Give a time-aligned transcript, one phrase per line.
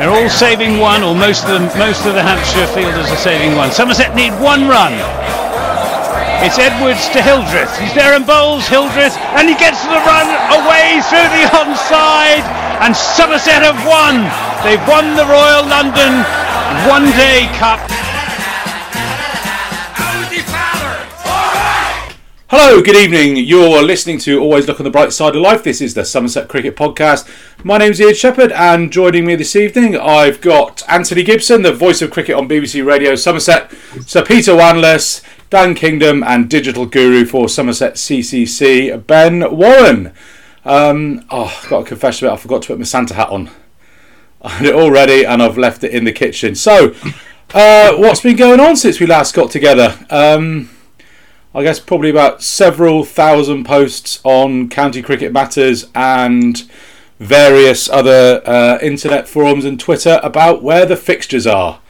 [0.00, 3.52] They're all saving one, or most of them, most of the Hampshire fielders are saving
[3.52, 3.68] one.
[3.68, 4.96] Somerset need one run.
[6.40, 7.68] It's Edwards to Hildreth.
[7.76, 10.24] He's there and bowls Hildreth, and he gets the run
[10.56, 12.48] away through the onside,
[12.80, 14.24] and Somerset have won.
[14.64, 16.24] They've won the Royal London
[16.88, 17.84] One Day Cup.
[22.52, 23.36] Hello, good evening.
[23.36, 25.62] You're listening to Always Look on the Bright Side of Life.
[25.62, 27.28] This is the Somerset Cricket Podcast.
[27.62, 32.02] My name's Ian Shepherd, and joining me this evening, I've got Anthony Gibson, the voice
[32.02, 33.70] of cricket on BBC Radio Somerset,
[34.04, 40.12] Sir Peter Wanless, Dan Kingdom, and digital guru for Somerset CCC, Ben Warren.
[40.64, 43.48] Um, oh, I've got a confession about I forgot to put my Santa hat on.
[44.42, 46.56] I had it all ready, and I've left it in the kitchen.
[46.56, 46.96] So,
[47.54, 49.96] uh, what's been going on since we last got together?
[50.10, 50.68] Um,
[51.54, 56.62] I guess probably about several thousand posts on county cricket matters and
[57.18, 61.80] various other uh, internet forums and Twitter about where the fixtures are.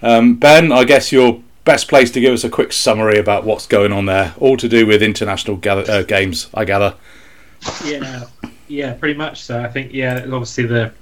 [0.00, 3.66] Um, ben, I guess you're best place to give us a quick summary about what's
[3.66, 6.94] going on there, all to do with international gather- uh, games, I gather.
[7.84, 8.26] Yeah,
[8.68, 9.60] yeah, pretty much so.
[9.60, 10.92] I think yeah, obviously the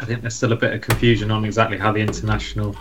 [0.00, 2.76] I think there's still a bit of confusion on exactly how the international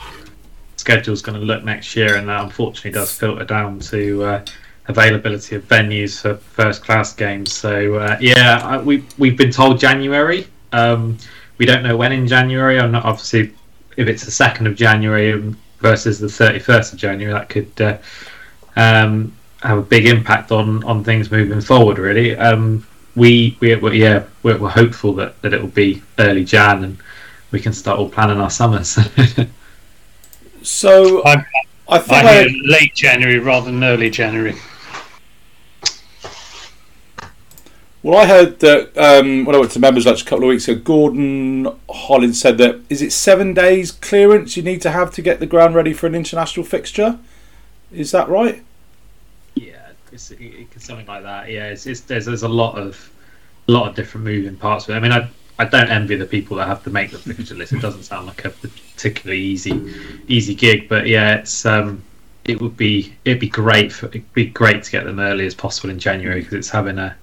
[0.84, 4.46] schedule is going to look next year, and that unfortunately does filter down to uh,
[4.90, 7.54] availability of venues for first class games.
[7.54, 10.46] So uh, yeah, we we've been told January.
[10.74, 11.18] Um,
[11.58, 12.80] we don't know when in January.
[12.80, 13.54] I'm not obviously
[13.96, 17.98] if it's the second of January versus the 31st of January, that could uh,
[18.76, 21.98] um, have a big impact on on things moving forward.
[21.98, 26.44] Really, um, we we we're, yeah we're, we're hopeful that that it will be early
[26.44, 26.98] Jan and
[27.52, 29.00] we can start all planning our summers.
[30.64, 31.46] So I'm,
[31.90, 34.56] I I think hear I, late January rather than early January.
[38.02, 40.68] well, I heard that um, when I went to members lunch a couple of weeks
[40.68, 45.22] ago, Gordon Hollins said that is it seven days clearance you need to have to
[45.22, 47.20] get the ground ready for an international fixture?
[47.92, 48.64] Is that right?
[49.56, 51.50] yeah, it's, it's something like that.
[51.50, 53.12] Yeah, it's, it's there's there's a lot of
[53.68, 54.86] a lot of different moving parts.
[54.86, 55.30] But I mean, I
[55.64, 57.74] I don't envy the people that have to make the fixture list.
[57.74, 59.94] It doesn't sound like a particularly easy
[60.28, 62.04] easy gig, but yeah, it's um
[62.46, 65.56] it would be it'd be great for it'd be great to get them early as
[65.56, 67.16] possible in January because it's having a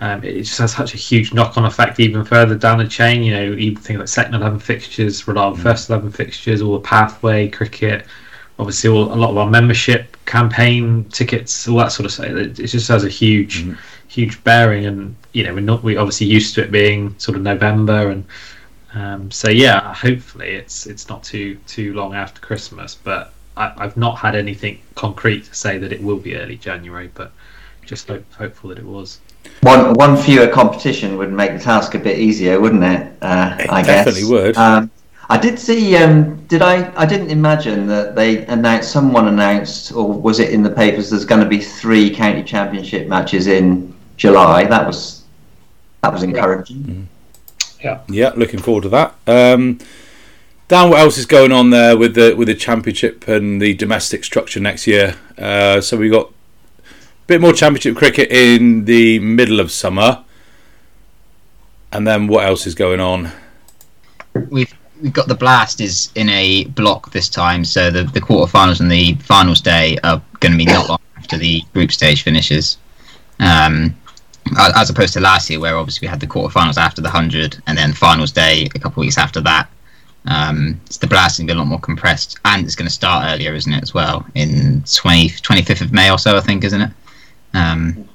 [0.00, 3.22] um, it just has such a huge knock-on effect even further down the chain.
[3.22, 7.48] You know, even things like second eleven fixtures, reliable first eleven fixtures, all the pathway
[7.48, 8.06] cricket,
[8.58, 12.26] obviously all, a lot of our membership campaign tickets, all that sort of stuff.
[12.26, 13.64] It it just has a huge,
[14.08, 17.42] huge bearing, and you know we're not we obviously used to it being sort of
[17.42, 18.24] November, and
[18.94, 23.96] um, so yeah, hopefully it's it's not too too long after Christmas, but I, I've
[23.96, 27.32] not had anything concrete to say that it will be early January, but
[27.84, 29.20] just hope, hopeful that it was.
[29.62, 33.12] One one fewer competition would make the task a bit easier, wouldn't it?
[33.22, 34.04] Uh, It I guess.
[34.04, 34.56] definitely would.
[34.56, 34.90] Um,
[35.30, 35.96] I did see.
[35.96, 36.90] Um, did I?
[36.96, 38.90] I didn't imagine that they announced.
[38.90, 41.10] Someone announced, or was it in the papers?
[41.10, 44.64] There's going to be three county championship matches in July.
[44.64, 45.24] That was
[46.02, 47.08] that was encouraging.
[47.82, 49.14] Yeah, yeah, looking forward to that.
[49.26, 49.78] Um,
[50.66, 54.24] Dan, what else is going on there with the with the championship and the domestic
[54.24, 55.14] structure next year?
[55.38, 56.84] Uh, so we got a
[57.26, 60.24] bit more championship cricket in the middle of summer,
[61.92, 63.30] and then what else is going on?
[64.50, 68.80] we've we've got the blast is in a block this time, so the the quarterfinals
[68.80, 72.78] and the finals day are going to be not long after the group stage finishes.
[73.40, 74.07] Um, a-
[74.56, 77.76] as opposed to last year, where obviously we had the quarterfinals after the hundred, and
[77.76, 79.68] then finals day a couple of weeks after that.
[80.26, 82.88] Um, so the blast is going to be a lot more compressed, and it's going
[82.88, 83.82] to start earlier, isn't it?
[83.82, 86.90] As well, in 20, 25th of May or so, I think, isn't it?
[87.54, 88.08] Um,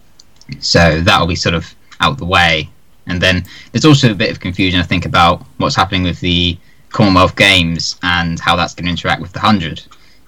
[0.59, 2.69] so that'll be sort of out the way,
[3.07, 6.57] and then there's also a bit of confusion, I think, about what's happening with the
[6.89, 9.81] Commonwealth Games and how that's going to interact with the hundred.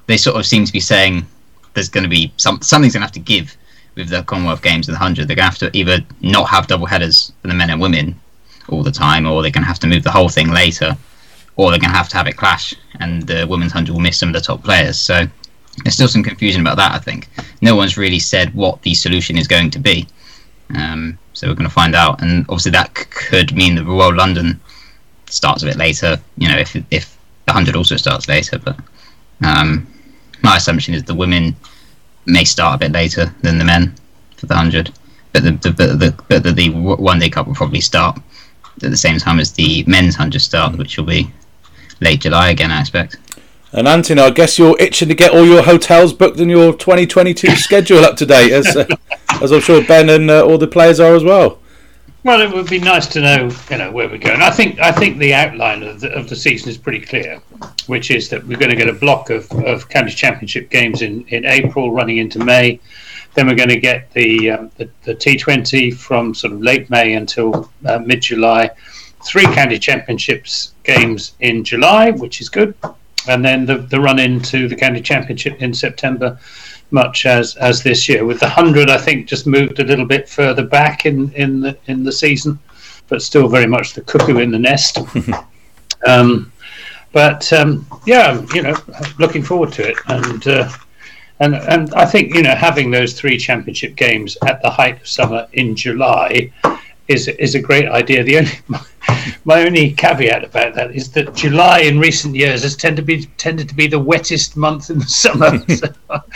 [0.08, 1.26] They sort of seem to be saying
[1.74, 3.56] there's going to be some something's going to have to give
[3.96, 5.28] with the Commonwealth Games and the hundred.
[5.28, 8.20] They're to have to either not have double headers for the men and women
[8.70, 10.98] all the time, or they're to have to move the whole thing later,
[11.56, 14.30] or they're to have to have it clash, and the women's hundred will miss some
[14.30, 14.98] of the top players.
[14.98, 15.26] So
[15.84, 16.94] there's still some confusion about that.
[16.94, 17.28] I think
[17.62, 20.08] no one's really said what the solution is going to be.
[20.76, 24.16] Um, so we're going to find out, and obviously that c- could mean the Royal
[24.16, 24.60] London
[25.28, 26.20] starts a bit later.
[26.38, 28.78] You know, if if the hundred also starts later, but
[29.44, 29.86] um,
[30.42, 31.56] my assumption is the women
[32.26, 33.96] may start a bit later than the men
[34.38, 34.92] for the hundred,
[35.34, 38.20] but the the but the, but the, the one day cup will probably start
[38.84, 41.32] at the same time as the men's hundred start, which will be
[42.02, 43.18] late July again, I expect.
[43.72, 47.56] And Anthony, I guess you're itching to get all your hotels booked and your 2022
[47.58, 48.86] schedule up to date, as uh,
[49.42, 51.60] as I'm sure Ben and uh, all the players are as well.
[52.26, 54.42] Well, it would be nice to know, you know, where we're going.
[54.42, 57.40] I think I think the outline of the, of the season is pretty clear,
[57.86, 61.24] which is that we're going to get a block of, of county championship games in,
[61.28, 62.80] in April, running into May.
[63.36, 67.14] Then we're going to get the um, the, the T20 from sort of late May
[67.14, 68.72] until uh, mid July.
[69.24, 72.74] Three county championships games in July, which is good,
[73.28, 76.40] and then the, the run into the county championship in September
[76.92, 78.26] much as as this year.
[78.26, 81.78] With the hundred, I think just moved a little bit further back in in the
[81.88, 82.60] in the season,
[83.08, 85.00] but still very much the cuckoo in the nest.
[86.08, 86.52] um,
[87.12, 88.76] but um, yeah, you know,
[89.20, 90.70] looking forward to it, and uh,
[91.40, 95.08] and and I think you know having those three championship games at the height of
[95.08, 96.52] summer in July
[97.08, 98.24] is is a great idea.
[98.24, 98.52] The only
[99.46, 103.26] my only caveat about that is that July in recent years has tended to be
[103.38, 105.64] tended to be the wettest month in the summer.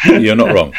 [0.19, 0.73] You're not wrong.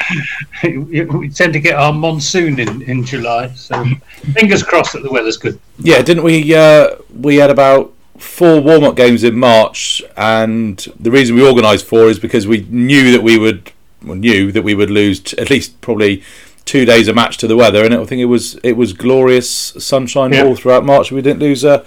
[0.63, 3.85] we tend to get our monsoon in, in July, so
[4.33, 5.59] fingers crossed that the weather's good.
[5.79, 6.55] Yeah, didn't we?
[6.55, 11.87] Uh, we had about four warm up games in March, and the reason we organised
[11.87, 13.73] four is because we knew that we would
[14.03, 16.23] well, knew that we would lose t- at least probably
[16.71, 19.51] two days a match to the weather, and I think it was it was glorious
[19.51, 20.45] sunshine Yeah.
[20.45, 21.11] all throughout March.
[21.11, 21.85] We didn't lose a,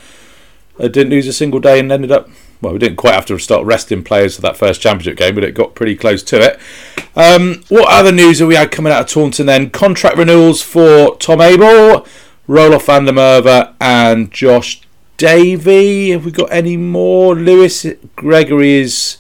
[0.79, 2.29] uh didn't lose a single day, and ended up
[2.61, 5.43] well, we didn't quite have to start resting players for that first championship game, but
[5.43, 6.57] it got pretty close to it.
[7.15, 9.69] Um, what other news have we had coming out of Taunton then?
[9.69, 12.05] Contract renewals for Tom Abell,
[12.47, 14.81] Roelof van der Merwe, and Josh
[15.17, 16.11] Davey.
[16.11, 17.35] Have we got any more?
[17.35, 19.17] Lewis Gregory is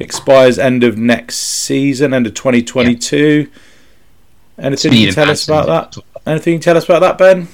[0.00, 3.48] expires end of next season, end of 2022.
[4.60, 6.02] Anything you can tell us about that?
[6.26, 7.48] Anything you can tell us about that, Ben?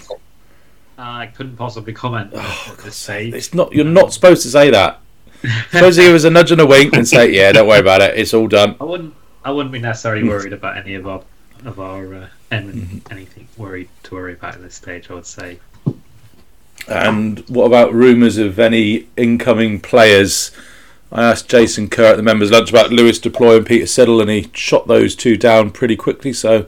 [0.99, 3.35] I couldn't possibly comment Oh, at this stage.
[3.35, 3.73] It's not.
[3.73, 5.01] You're not supposed to say that.
[5.71, 8.01] supposed to give us a nudge and a wink and say, "Yeah, don't worry about
[8.03, 8.19] it.
[8.19, 9.15] It's all done." I wouldn't.
[9.45, 11.23] I wouldn't be necessarily worried about any of our
[11.65, 15.11] of our uh, anything worried to worry about at this stage.
[15.11, 15.59] I would say.
[16.89, 20.51] And what about rumours of any incoming players?
[21.13, 24.31] I asked Jason Kerr at the members' lunch about Lewis Deploy and Peter Siddle, and
[24.31, 26.33] he shot those two down pretty quickly.
[26.33, 26.67] So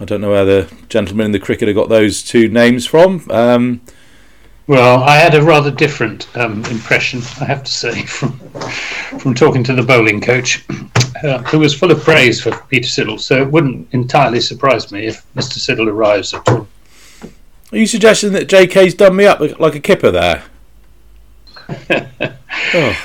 [0.00, 3.24] I don't know where the gentleman in the cricketer got those two names from.
[3.30, 3.80] Um,
[4.66, 8.38] Well, I had a rather different um, impression, I have to say, from
[9.18, 10.64] from talking to the bowling coach,
[11.22, 13.20] uh, who was full of praise for Peter Siddle.
[13.20, 15.58] So it wouldn't entirely surprise me if Mr.
[15.58, 16.66] Siddle arrives at all.
[17.72, 20.44] are you suggesting that JK's done me up like a kipper there?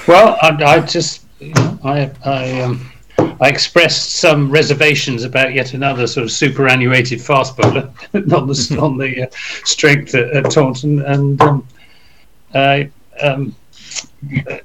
[0.07, 2.89] Well, I, I just, you know, I, I, um,
[3.19, 8.97] I expressed some reservations about yet another sort of superannuated fast bowler on the on
[8.97, 9.27] the uh,
[9.63, 11.67] strength at, at Taunton, and um,
[12.53, 12.89] I,
[13.21, 13.55] um,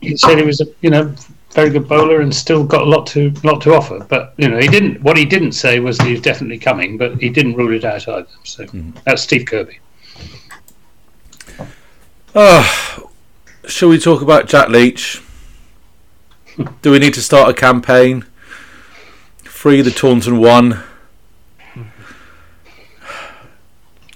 [0.00, 1.14] he said he was a you know
[1.52, 4.04] very good bowler and still got a lot to lot to offer.
[4.08, 5.02] But you know, he didn't.
[5.02, 7.84] What he didn't say was that he was definitely coming, but he didn't rule it
[7.84, 8.26] out either.
[8.44, 8.66] So
[9.04, 9.78] that's Steve Kirby.
[12.34, 13.10] Oh,
[13.66, 15.22] shall we talk about Jack Leach?
[16.82, 18.24] Do we need to start a campaign?
[19.62, 20.82] Free the Taunton one.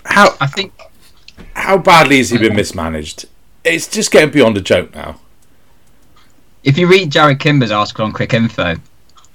[0.05, 0.73] How I think
[1.55, 3.27] how badly has he been mismanaged?
[3.63, 5.21] It's just getting beyond a joke now.
[6.65, 8.81] if you read Jarrod Kimber's article on Cricinfo,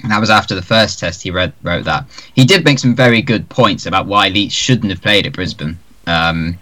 [0.04, 2.04] and that was after the first test, he read, wrote that.
[2.34, 5.80] He did make some very good points about why Leach shouldn't have played at Brisbane.
[6.07, 6.60] Um,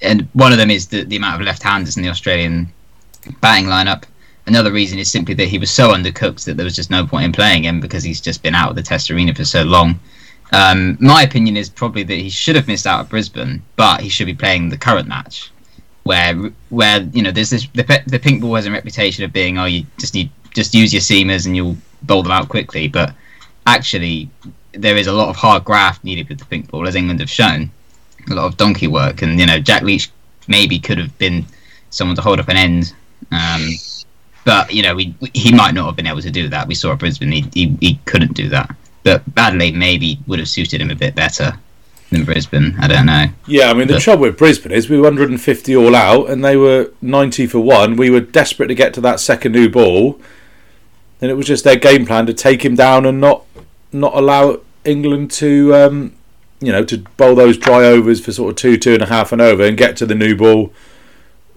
[0.00, 2.72] and one of them is the, the amount of left handers in the Australian
[3.42, 4.04] batting lineup.
[4.46, 7.24] Another reason is simply that he was so undercooked that there was just no point
[7.24, 10.00] in playing him because he's just been out of the test arena for so long.
[10.52, 14.08] Um, my opinion is probably that he should have missed out at Brisbane, but he
[14.08, 15.50] should be playing the current match
[16.04, 16.34] where
[16.70, 19.66] where you know there's this the, the pink ball has a reputation of being oh
[19.66, 22.88] you just need just use your seamers and you'll bowl them out quickly.
[22.88, 23.14] But
[23.66, 24.28] actually
[24.72, 27.30] there is a lot of hard graft needed with the pink ball as England have
[27.30, 27.70] shown.
[28.30, 30.10] A lot of donkey work and you know Jack Leach
[30.48, 31.44] maybe could have been
[31.90, 32.92] someone to hold up an end.
[33.30, 33.68] Um,
[34.44, 36.66] but you know we, we- he might not have been able to do that.
[36.68, 38.74] We saw at Brisbane he, he, he couldn't do that.
[39.04, 41.52] But Adelaide maybe would have suited him a bit better
[42.10, 42.76] than Brisbane.
[42.78, 43.26] I don't know.
[43.48, 46.44] Yeah, I mean the But- trouble with Brisbane is we were 150 all out and
[46.44, 47.96] they were 90 for one.
[47.96, 50.20] We were desperate to get to that second new ball,
[51.20, 53.44] and it was just their game plan to take him down and not
[53.92, 56.12] not allow England to um,
[56.60, 59.32] you know to bowl those dry overs for sort of two two and a half
[59.32, 60.72] and over and get to the new ball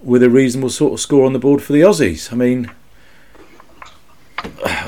[0.06, 2.32] with a reasonable sort of score on the board for the Aussies.
[2.32, 2.72] I mean,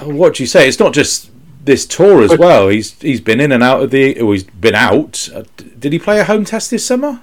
[0.03, 0.67] what do you say?
[0.67, 1.29] It's not just
[1.63, 2.69] this tour as well.
[2.69, 4.19] He's he's been in and out of the.
[4.19, 5.27] Oh, he's been out.
[5.33, 5.43] Uh,
[5.79, 7.21] Did he play a home test this summer?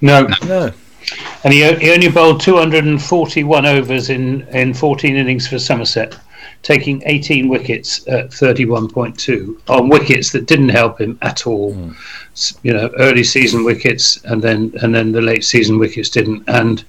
[0.00, 0.72] No, No.
[1.44, 6.16] and he, he only bowled 241 overs in, in 14 innings for Somerset.
[6.62, 11.74] taking 18 wickets at 31.2 on wickets that didn't help him at all.
[11.74, 12.58] Mm.
[12.62, 16.44] You know, early season wickets, and then and then the late season wickets didn't.
[16.48, 16.82] And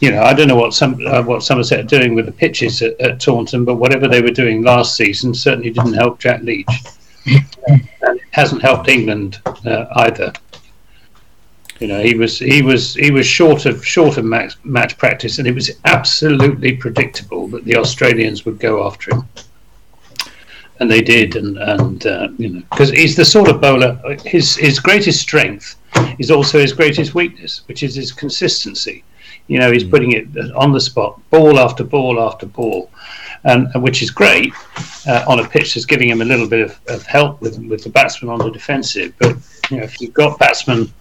[0.00, 2.82] you know, I don't know what some uh, what Somerset are doing with the pitches
[2.82, 6.68] at, at, Taunton, but whatever they were doing last season certainly didn't help Jack Leach,
[7.26, 10.32] and it hasn't helped England uh, either.
[11.80, 15.38] You know, he was he was he was short of short of match, match practice,
[15.38, 19.28] and it was absolutely predictable that the Australians would go after him,
[20.80, 21.36] and they did.
[21.36, 24.00] And and uh, you know, because he's the sort of bowler.
[24.24, 25.76] His his greatest strength
[26.18, 29.04] is also his greatest weakness, which is his consistency.
[29.48, 29.90] You know, he's mm.
[29.90, 32.90] putting it on the spot, ball after ball after ball,
[33.44, 34.52] and, and which is great
[35.06, 37.82] uh, on a pitch that's giving him a little bit of, of help with with
[37.82, 39.14] the batsman on the defensive.
[39.18, 39.36] But
[39.70, 40.92] you know, if you've got batsmen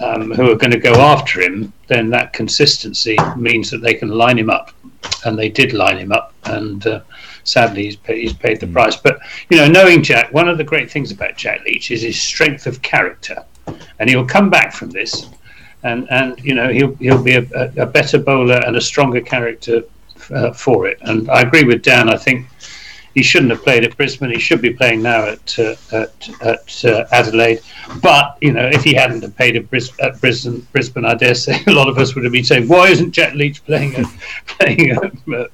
[0.00, 4.08] um, who are going to go after him, then that consistency means that they can
[4.08, 4.70] line him up,
[5.24, 7.00] and they did line him up, and uh,
[7.44, 8.72] sadly he's paid, he's paid the mm.
[8.72, 8.96] price.
[8.96, 9.18] But
[9.50, 12.66] you know, knowing Jack, one of the great things about Jack Leach is his strength
[12.66, 13.44] of character,
[13.98, 15.26] and he'll come back from this,
[15.84, 19.82] and and you know he'll he'll be a, a better bowler and a stronger character
[20.30, 20.98] uh, for it.
[21.02, 22.08] And I agree with Dan.
[22.08, 22.46] I think
[23.14, 24.30] he shouldn't have played at Brisbane.
[24.30, 27.60] He should be playing now at uh, at, at uh, Adelaide.
[28.00, 31.34] But you know, if he hadn't have played at, Bris- at Brisbane, Brisbane, I dare
[31.34, 34.06] say a lot of us would have been saying, "Why isn't Jack Leach playing at
[34.46, 35.44] playing at, uh,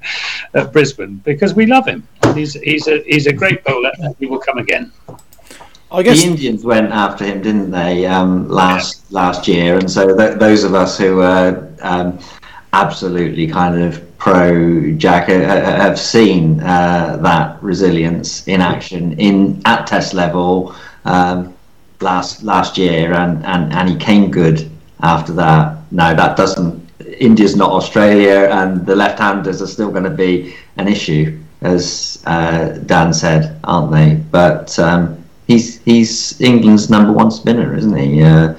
[0.53, 2.07] at Brisbane?" Because we love him.
[2.33, 4.91] He's he's a he's a great bowler, and he will come again.
[5.91, 9.77] I guess the Indians went after him, didn't they, um, last last year?
[9.77, 12.19] And so th- those of us who are um,
[12.73, 19.87] absolutely kind of pro Jack uh, have seen uh, that resilience in action in at
[19.87, 21.55] test level um,
[22.01, 24.69] last last year, and, and, and he came good
[25.01, 25.77] after that.
[25.91, 26.87] No, that doesn't.
[27.19, 32.69] India's not Australia, and the left-handers are still going to be an issue, as uh,
[32.85, 34.15] Dan said, aren't they?
[34.31, 35.18] But um,
[35.49, 38.23] he's he's England's number one spinner, isn't he?
[38.23, 38.53] Uh,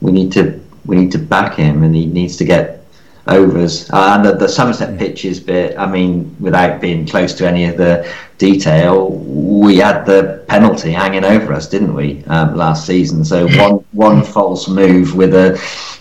[0.00, 2.84] we need to we need to back him, and he needs to get
[3.26, 3.90] overs.
[3.90, 7.76] Uh, and the, the Somerset pitches bit, I mean, without being close to any of
[7.76, 13.24] the detail, we had the penalty hanging over us, didn't we, um, last season?
[13.24, 15.60] So one one false move with a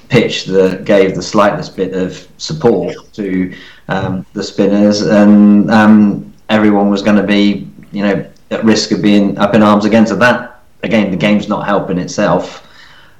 [0.09, 3.55] pitch that gave the slightest bit of support to
[3.87, 9.01] um, the spinners, and um, everyone was going to be, you know, at risk of
[9.01, 10.61] being up in arms against that.
[10.83, 12.67] Again, the game's not helping itself.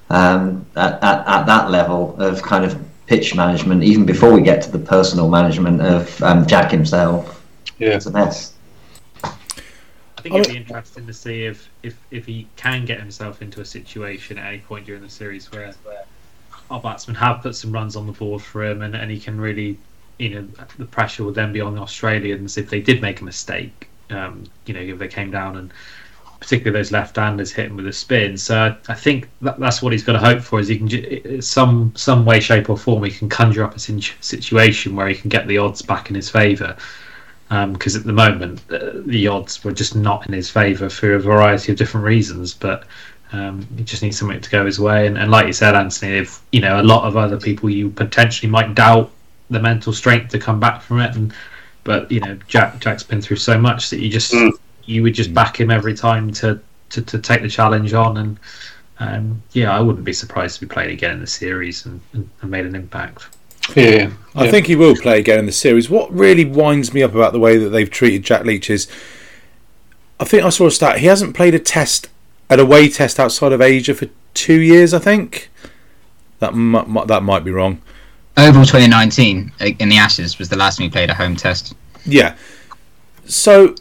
[0.09, 4.61] Um, at, at, at that level of kind of pitch management, even before we get
[4.63, 7.41] to the personal management of um, Jack himself.
[7.77, 7.95] Yeah.
[7.95, 8.53] It's a mess.
[9.23, 13.61] I think it'd be interesting to see if, if, if he can get himself into
[13.61, 16.03] a situation at any point during the series where, where
[16.69, 19.39] our batsmen have put some runs on the board for him and, and he can
[19.39, 19.77] really,
[20.19, 20.47] you know,
[20.77, 23.89] the pressure would then be on the Australians if they did make a mistake.
[24.12, 25.72] Um, you know, if they came down and
[26.41, 28.36] particularly those left-handers hitting with a spin.
[28.36, 31.94] So I think that, that's what he's got to hope for is he can some
[31.96, 35.48] some way, shape or form he can conjure up a situation where he can get
[35.48, 36.75] the odds back in his favour.
[37.48, 41.13] Because um, at the moment uh, the odds were just not in his favour for
[41.13, 42.86] a variety of different reasons, but.
[43.34, 46.18] Um, he just needs something to go his way, and, and like you said, Anthony,
[46.18, 49.10] if you know a lot of other people, you potentially might doubt
[49.50, 51.34] the mental strength to come back from it, and
[51.83, 54.51] but you know Jack Jack's been through so much that you just mm
[54.85, 56.59] you would just back him every time to,
[56.89, 58.17] to, to take the challenge on.
[58.17, 58.39] And
[59.00, 62.29] um, yeah, I wouldn't be surprised to be played again in the series and, and,
[62.41, 63.27] and made an impact.
[63.75, 65.89] Yeah, I think he will play again in the series.
[65.89, 68.88] What really winds me up about the way that they've treated Jack Leach is,
[70.19, 70.97] I think I saw a stat.
[70.97, 72.09] He hasn't played a test,
[72.50, 74.93] an away test outside of Asia for two years.
[74.93, 75.50] I think
[76.39, 77.81] that m- that might be wrong.
[78.38, 81.75] Oval 2019 in the Ashes was the last time he played a home test.
[82.05, 82.35] Yeah,
[83.25, 83.75] so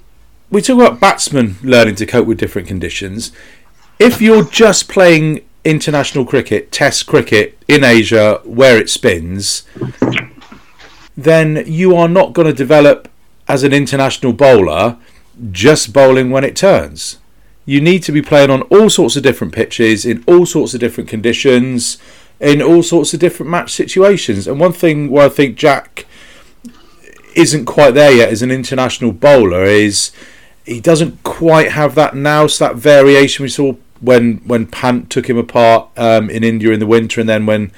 [0.51, 3.33] we talk about batsmen learning to cope with different conditions.
[3.99, 9.65] If you're just playing international cricket, test cricket in Asia where it spins,
[11.17, 13.09] then you are not going to develop
[13.47, 14.97] as an international bowler
[15.51, 17.19] just bowling when it turns.
[17.67, 20.81] You need to be playing on all sorts of different pitches, in all sorts of
[20.81, 21.99] different conditions,
[22.41, 24.47] in all sorts of different match situations.
[24.47, 26.07] And one thing where I think Jack
[27.37, 30.11] isn't quite there yet as an international bowler is
[30.65, 32.47] he doesn't quite have that now.
[32.47, 36.81] So that variation we saw when when Pant took him apart um, in India in
[36.81, 37.73] the winter, and then when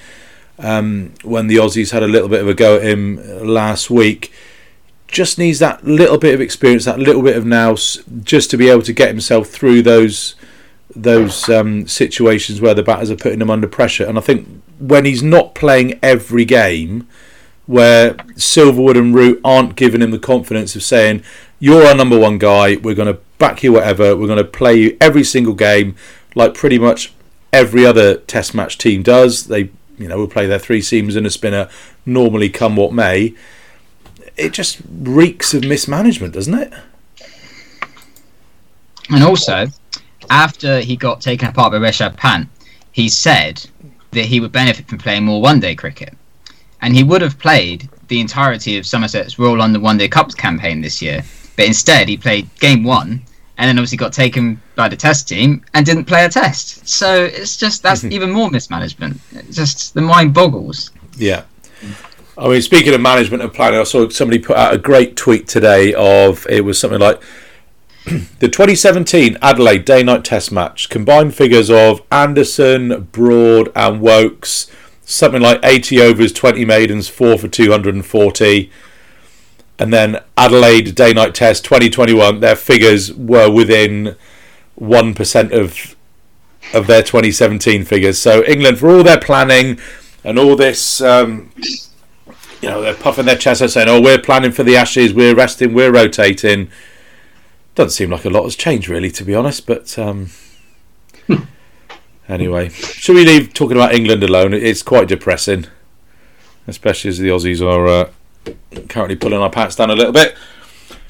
[0.58, 4.32] um, when the Aussies had a little bit of a go at him last week.
[5.08, 8.70] Just needs that little bit of experience, that little bit of nous, just to be
[8.70, 10.36] able to get himself through those
[10.94, 14.04] those um, situations where the batters are putting him under pressure.
[14.04, 17.08] And I think when he's not playing every game,
[17.66, 21.22] where Silverwood and Root aren't giving him the confidence of saying,
[21.58, 22.76] "You're our number one guy.
[22.76, 24.16] We're going to back you whatever.
[24.16, 25.96] We're going to play you every single game,
[26.34, 27.12] like pretty much
[27.52, 29.46] every other Test match team does.
[29.46, 31.68] They, you know, will play their three seamers and a spinner
[32.04, 33.34] normally, come what may."
[34.36, 36.72] It just reeks of mismanagement, doesn't it?
[39.10, 39.66] And also,
[40.32, 42.48] after he got taken apart by Rishabh Pant,
[42.90, 43.64] he said
[44.12, 46.14] that he would benefit from playing more one day cricket.
[46.80, 50.80] And he would have played the entirety of Somerset's Royal London One Day Cups campaign
[50.80, 51.22] this year.
[51.56, 53.22] But instead, he played game one
[53.58, 56.88] and then obviously got taken by the test team and didn't play a test.
[56.88, 58.12] So it's just that's mm-hmm.
[58.12, 59.20] even more mismanagement.
[59.32, 60.90] It's just the mind boggles.
[61.16, 61.44] Yeah.
[62.38, 65.46] I mean, speaking of management and planning, I saw somebody put out a great tweet
[65.46, 67.22] today of it was something like
[68.40, 74.68] the 2017 Adelaide Day Night Test match combined figures of Anderson, Broad, and Woakes,
[75.02, 78.70] something like 80 overs, 20 maidens, 4 for 240.
[79.78, 84.16] And then Adelaide Day Night Test 2021, their figures were within
[84.80, 85.96] 1% of
[86.72, 88.18] of their 2017 figures.
[88.18, 89.78] So England, for all their planning
[90.24, 91.50] and all this, um,
[92.62, 95.34] you know, they're puffing their chests out saying, "Oh, we're planning for the Ashes, we're
[95.34, 96.70] resting, we're rotating."
[97.74, 99.66] Doesn't seem like a lot has changed, really, to be honest.
[99.66, 100.30] But um,
[102.28, 104.52] anyway, should we leave talking about England alone?
[104.52, 105.66] It's quite depressing,
[106.66, 108.10] especially as the Aussies are uh,
[108.88, 110.36] currently pulling our pants down a little bit.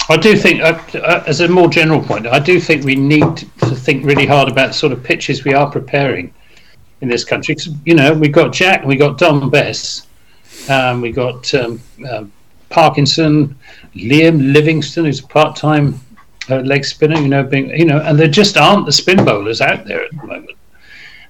[0.08, 3.36] I do think, uh, uh, as a more general point, I do think we need
[3.36, 6.32] to think really hard about the sort of pitches we are preparing
[7.00, 7.54] in this country.
[7.54, 10.06] 'Cause, you know, we've got Jack, we've got Dom Bess,
[10.68, 12.32] um, we got um, um
[12.68, 13.56] Parkinson,
[13.94, 16.00] Liam Livingstone, who's a part-time
[16.50, 17.18] uh, leg spinner.
[17.18, 20.10] You know, being you know, and there just aren't the spin bowlers out there at
[20.10, 20.58] the moment.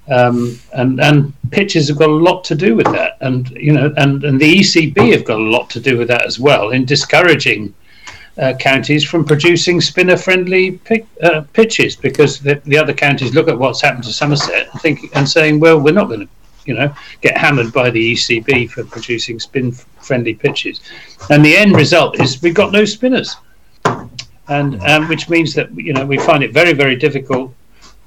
[0.09, 3.92] Um, and and pitches have got a lot to do with that, and you know,
[3.97, 6.85] and and the ECB have got a lot to do with that as well in
[6.85, 7.73] discouraging
[8.38, 13.59] uh, counties from producing spinner-friendly pick, uh, pitches because the, the other counties look at
[13.59, 16.28] what's happened to Somerset and think and saying, well, we're not going to,
[16.64, 20.81] you know, get hammered by the ECB for producing spin-friendly pitches,
[21.30, 23.36] and the end result is we've got no spinners,
[24.52, 27.54] and um, which means that you know we find it very very difficult.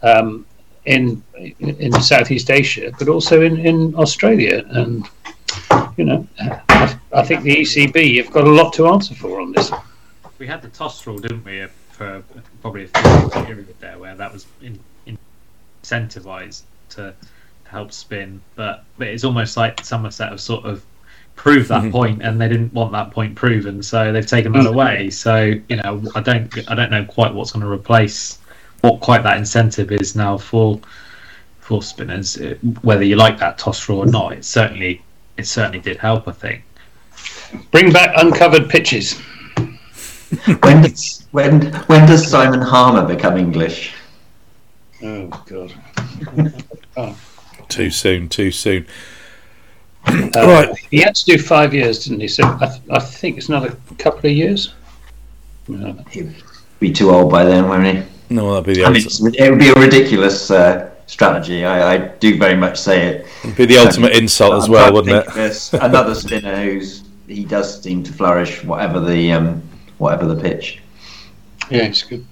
[0.03, 0.45] Um,
[0.85, 1.23] in
[1.59, 4.63] in Southeast Asia, but also in, in Australia.
[4.69, 5.07] And
[5.97, 9.51] you know, I, I think the ECB have got a lot to answer for on
[9.51, 9.71] this.
[10.37, 12.23] We had the toss rule, didn't we, for
[12.61, 15.17] probably a period there, where that was in, in
[15.81, 17.13] incentivized to,
[17.63, 20.83] to help spin, but but it's almost like Somerset have sort of
[21.35, 21.91] proved that mm-hmm.
[21.91, 24.69] point and they didn't want that point proven so they've taken that mm.
[24.69, 28.39] away so you know i don't i don't know quite what's going to replace
[28.81, 30.79] what quite that incentive is now for
[31.65, 32.37] for spinners.
[32.37, 35.01] Uh, whether you like that toss rule or not, it certainly
[35.35, 36.27] it certainly did help.
[36.27, 36.63] I think.
[37.71, 39.19] Bring back uncovered pitches.
[40.61, 43.95] When does when when does Simon Harmer become English?
[45.01, 45.73] Oh God.
[47.67, 48.85] Too soon, too soon.
[50.07, 50.77] Uh, Right.
[50.91, 52.27] He had to do five years, didn't he?
[52.27, 54.73] So I, th- I think it's another couple of years.
[55.67, 55.93] Yeah.
[56.11, 56.35] He'd
[56.79, 58.03] be too old by then, won't he?
[58.29, 61.63] No, that'd be the I mean, ultimate, it would be a ridiculous uh, strategy.
[61.65, 63.27] I, I do very much say it.
[63.43, 65.73] It'd be the ultimate insult as well, wouldn't it?
[65.73, 65.81] of.
[65.81, 69.61] Another spinner who's he does seem to flourish, whatever the um,
[69.97, 70.79] whatever the pitch.
[71.69, 72.25] yeah, it's good.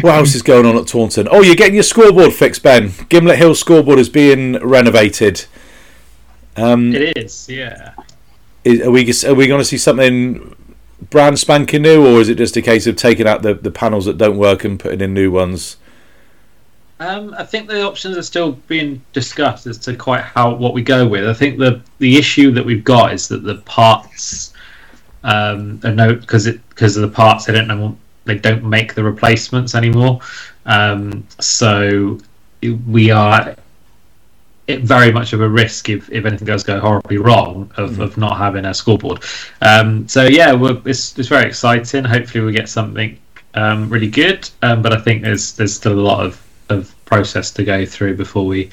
[0.00, 1.28] What else is going on at Taunton?
[1.30, 2.88] Oh, you're getting your scoreboard fixed, Ben.
[2.88, 5.46] Gimblett Hill scoreboard is being renovated.
[6.56, 7.92] Um, It is, yeah.
[8.64, 10.56] is, are we are we going to see something
[11.10, 14.06] brand spanking new, or is it just a case of taking out the, the panels
[14.06, 15.76] that don't work and putting in new ones?
[16.98, 20.82] Um, I think the options are still being discussed as to quite how what we
[20.82, 21.28] go with.
[21.28, 24.54] I think the the issue that we've got is that the parts
[25.22, 28.94] um, are no because it because of the parts they don't know they don't make
[28.94, 30.20] the replacements anymore.
[30.64, 32.18] Um, so
[32.62, 33.54] we are
[34.66, 38.16] it very much of a risk if, if anything does go horribly wrong of, of
[38.16, 39.22] not having a scoreboard.
[39.62, 42.04] Um, so yeah, we're, it's it's very exciting.
[42.04, 43.18] Hopefully we get something
[43.54, 44.48] um, really good.
[44.62, 48.16] Um, but I think there's there's still a lot of, of process to go through
[48.16, 48.70] before we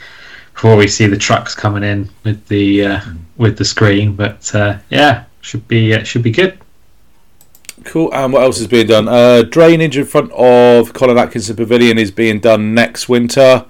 [0.53, 3.01] before we see the trucks coming in with the uh,
[3.37, 4.15] with the screen.
[4.15, 6.57] But uh, yeah, should be uh, should be good.
[7.83, 8.13] Cool.
[8.13, 9.07] And what else is being done?
[9.07, 13.65] Uh, drainage in front of Colin Atkinson Pavilion is being done next winter.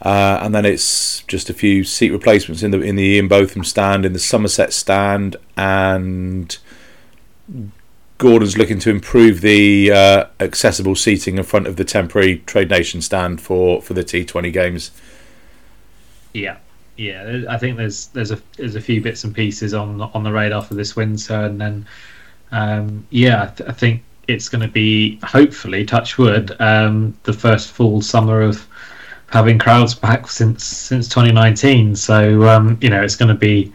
[0.00, 3.64] Uh, and then it's just a few seat replacements in the in the Ian Botham
[3.64, 6.56] stand, in the Somerset stand, and
[8.18, 13.00] Gordon's looking to improve the uh, accessible seating in front of the temporary Trade Nation
[13.00, 14.90] stand for, for the T20 games.
[16.32, 16.58] Yeah,
[16.96, 20.32] yeah, I think there's there's a there's a few bits and pieces on on the
[20.32, 21.86] radar for this winter, and then
[22.50, 27.32] um, yeah, I, th- I think it's going to be hopefully touch wood um, the
[27.32, 28.66] first full summer of
[29.28, 31.94] having crowds back since since 2019.
[31.96, 33.72] So um, you know it's going to be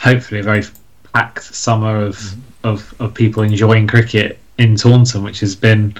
[0.00, 0.64] hopefully a very
[1.12, 2.68] packed summer of, mm-hmm.
[2.68, 5.94] of of people enjoying cricket in Taunton, which has been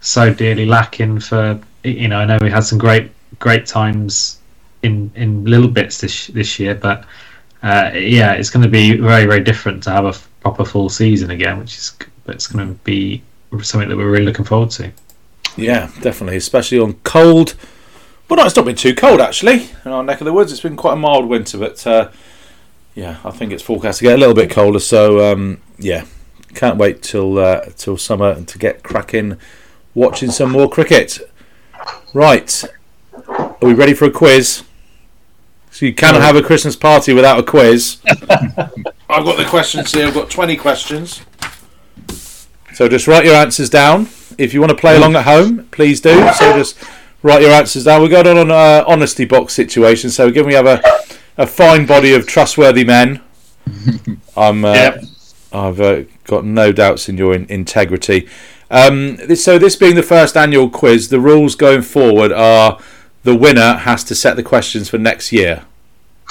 [0.00, 4.38] so dearly lacking for you know I know we had some great great times
[4.82, 7.04] in in little bits this this year, but
[7.62, 11.30] uh, yeah, it's going to be very very different to have a proper full season
[11.30, 13.22] again, which is but it's going to be
[13.62, 14.92] something that we're really looking forward to.
[15.56, 17.54] Yeah, definitely, especially on cold.
[18.30, 20.52] Well, no, it's not been too cold actually in our neck of the woods.
[20.52, 22.10] It's been quite a mild winter, but uh,
[22.94, 24.78] yeah, I think it's forecast to get a little bit colder.
[24.78, 26.04] So um, yeah,
[26.54, 29.36] can't wait till uh, till summer and to get cracking
[29.96, 31.18] watching some more cricket.
[32.14, 32.64] Right,
[33.26, 34.62] are we ready for a quiz?
[35.72, 37.98] So you cannot have a Christmas party without a quiz.
[38.06, 40.06] I've got the questions here.
[40.06, 41.22] I've got 20 questions.
[42.74, 44.08] So just write your answers down.
[44.38, 46.14] If you want to play along at home, please do.
[46.34, 46.78] So just
[47.22, 48.02] write your answers down.
[48.02, 50.10] We're going on an uh, honesty box situation.
[50.10, 50.82] So given we have a,
[51.36, 53.20] a fine body of trustworthy men,
[54.36, 55.04] I'm, uh, yep.
[55.52, 58.28] I've uh, got no doubts in your in- integrity.
[58.70, 62.80] Um, this, so this being the first annual quiz, the rules going forward are
[63.24, 65.64] the winner has to set the questions for next year.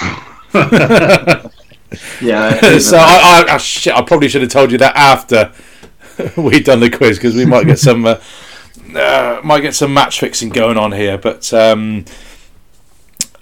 [2.20, 2.78] yeah.
[2.78, 5.52] so I, I, I, shit, I probably should have told you that after
[6.36, 8.16] we'd done the quiz because we might get some uh,
[8.96, 11.18] uh, might get some match fixing going on here.
[11.18, 12.04] But um,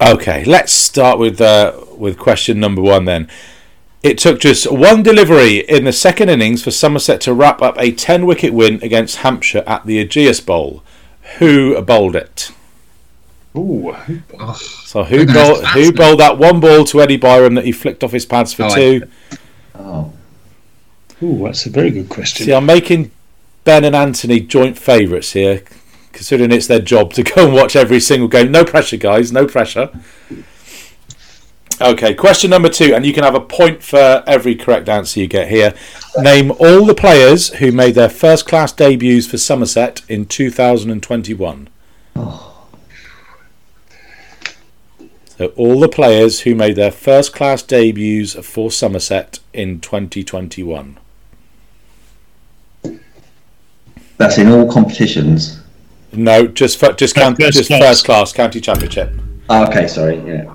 [0.01, 3.29] okay, let's start with uh, with question number one then.
[4.03, 7.91] It took just one delivery in the second innings for Somerset to wrap up a
[7.91, 10.85] 10 wicket win against Hampshire at the Ageas Bowl.
[11.39, 12.53] Who bowled it?
[13.57, 13.97] Ooh.
[14.85, 18.13] So who bowled, who bowled that one ball to Eddie Byrom that he flicked off
[18.13, 19.09] his pads for oh, two?
[19.75, 19.79] I...
[19.79, 20.13] Oh.
[21.23, 22.47] Ooh, that's a very good question.
[22.47, 23.11] See, I'm making
[23.69, 25.63] Ben and Anthony joint favourites here,
[26.13, 28.51] considering it's their job to go and watch every single game.
[28.51, 29.31] No pressure, guys.
[29.31, 29.91] No pressure.
[31.79, 35.27] Okay, question number two, and you can have a point for every correct answer you
[35.27, 35.75] get here.
[36.17, 41.69] Name all the players who made their first class debuts for Somerset in 2021.
[42.17, 42.67] Oh.
[45.37, 50.99] So all the players who made their first class debuts for Somerset in 2021.
[54.19, 55.61] That's in all competitions.
[56.13, 57.83] No, just for, just count, first just class.
[57.83, 59.13] first class county championship.
[59.49, 60.19] Oh, okay, sorry.
[60.27, 60.55] Yeah.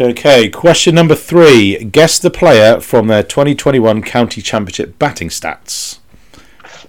[0.00, 1.76] Okay, question number three.
[1.84, 5.98] Guess the player from their 2021 county championship batting stats.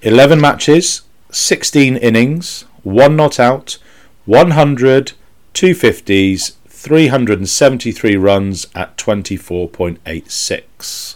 [0.01, 3.77] 11 matches, 16 innings, 1 not out,
[4.25, 5.11] 100,
[5.53, 11.15] 250s, 373 runs at 24.86.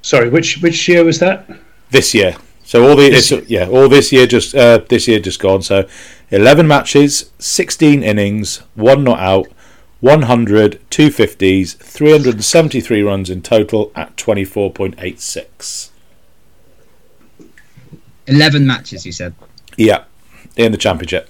[0.00, 1.46] Sorry, which which year was that?
[1.90, 2.34] This year.
[2.64, 5.60] So all the this yeah, all this year just uh, this year just gone.
[5.60, 5.86] So
[6.30, 9.48] 11 matches, 16 innings, 1 not out,
[10.00, 15.90] 100, 250s, 373 runs in total at 24.86.
[18.26, 19.34] 11 matches, you said?
[19.76, 20.04] Yeah,
[20.56, 21.28] in the championship.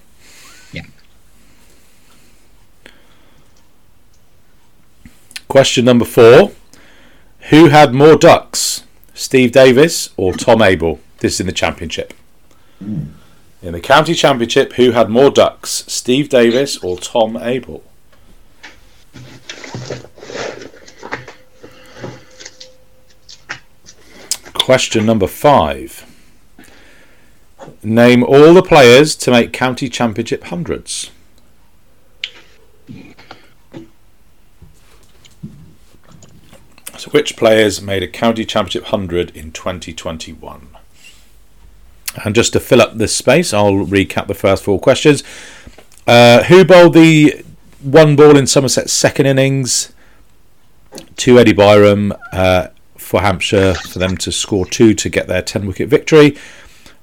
[5.48, 6.52] Question number four
[7.48, 8.84] Who had more ducks,
[9.14, 11.00] Steve Davies or Tom Abell?
[11.20, 12.12] This is in the championship.
[12.80, 17.82] In the county championship, who had more ducks, Steve Davies or Tom Abell?
[24.52, 26.04] Question number five.
[27.82, 31.10] Name all the players to make county championship hundreds.
[36.98, 40.68] So, which players made a county championship hundred in 2021?
[42.24, 45.22] And just to fill up this space, I'll recap the first four questions.
[46.08, 47.44] Uh, who bowled the
[47.80, 49.92] one ball in Somerset's second innings
[51.18, 55.68] to Eddie Byrom uh, for Hampshire for them to score two to get their 10
[55.68, 56.36] wicket victory?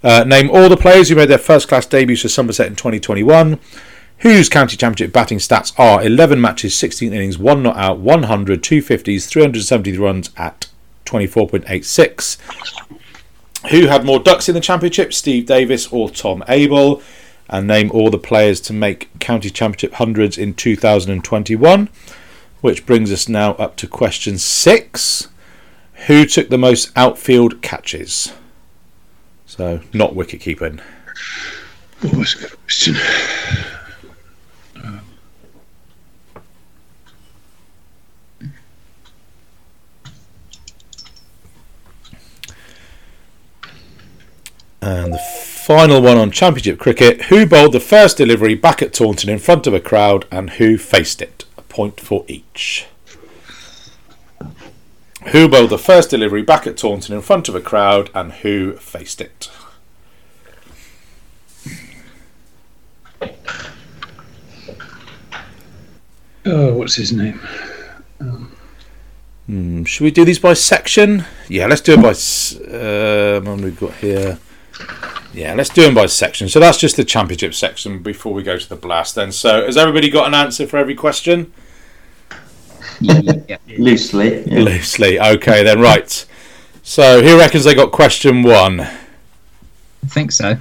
[0.03, 3.59] Uh, name all the players who made their first class debuts for Somerset in 2021,
[4.19, 9.27] whose county championship batting stats are 11 matches, 16 innings, 1 not out, 100, 250s,
[9.27, 10.67] 370 runs at
[11.05, 12.37] 24.86.
[13.71, 17.01] Who had more ducks in the championship, Steve Davies or Tom Abell?
[17.47, 21.89] And name all the players to make county championship hundreds in 2021.
[22.61, 25.27] Which brings us now up to question six.
[26.07, 28.33] Who took the most outfield catches?
[29.45, 30.81] So not wicket keeping.
[32.01, 32.95] What was good question?
[44.85, 49.31] And the final one on Championship cricket: Who bowled the first delivery back at Taunton
[49.31, 51.43] in front of a crowd, and who faced it?
[51.57, 52.85] A point for each.
[55.31, 58.73] Who bowled the first delivery back at Taunton in front of a crowd, and who
[58.73, 59.49] faced it?
[66.45, 67.39] Oh, what's his name?
[69.47, 71.25] Hmm, should we do these by section?
[71.49, 72.09] Yeah, let's do it by.
[72.09, 74.37] Uh, what have we got here?
[75.33, 76.47] Yeah, let's do them by section.
[76.47, 79.15] So that's just the championship section before we go to the blast.
[79.15, 81.51] Then, so has everybody got an answer for every question?
[83.01, 83.57] yeah.
[83.77, 84.43] Loosely.
[84.47, 84.59] yeah.
[84.59, 85.19] Loosely.
[85.19, 86.25] Okay, then right.
[86.83, 88.79] So who reckons they got question one?
[88.81, 90.57] I think so.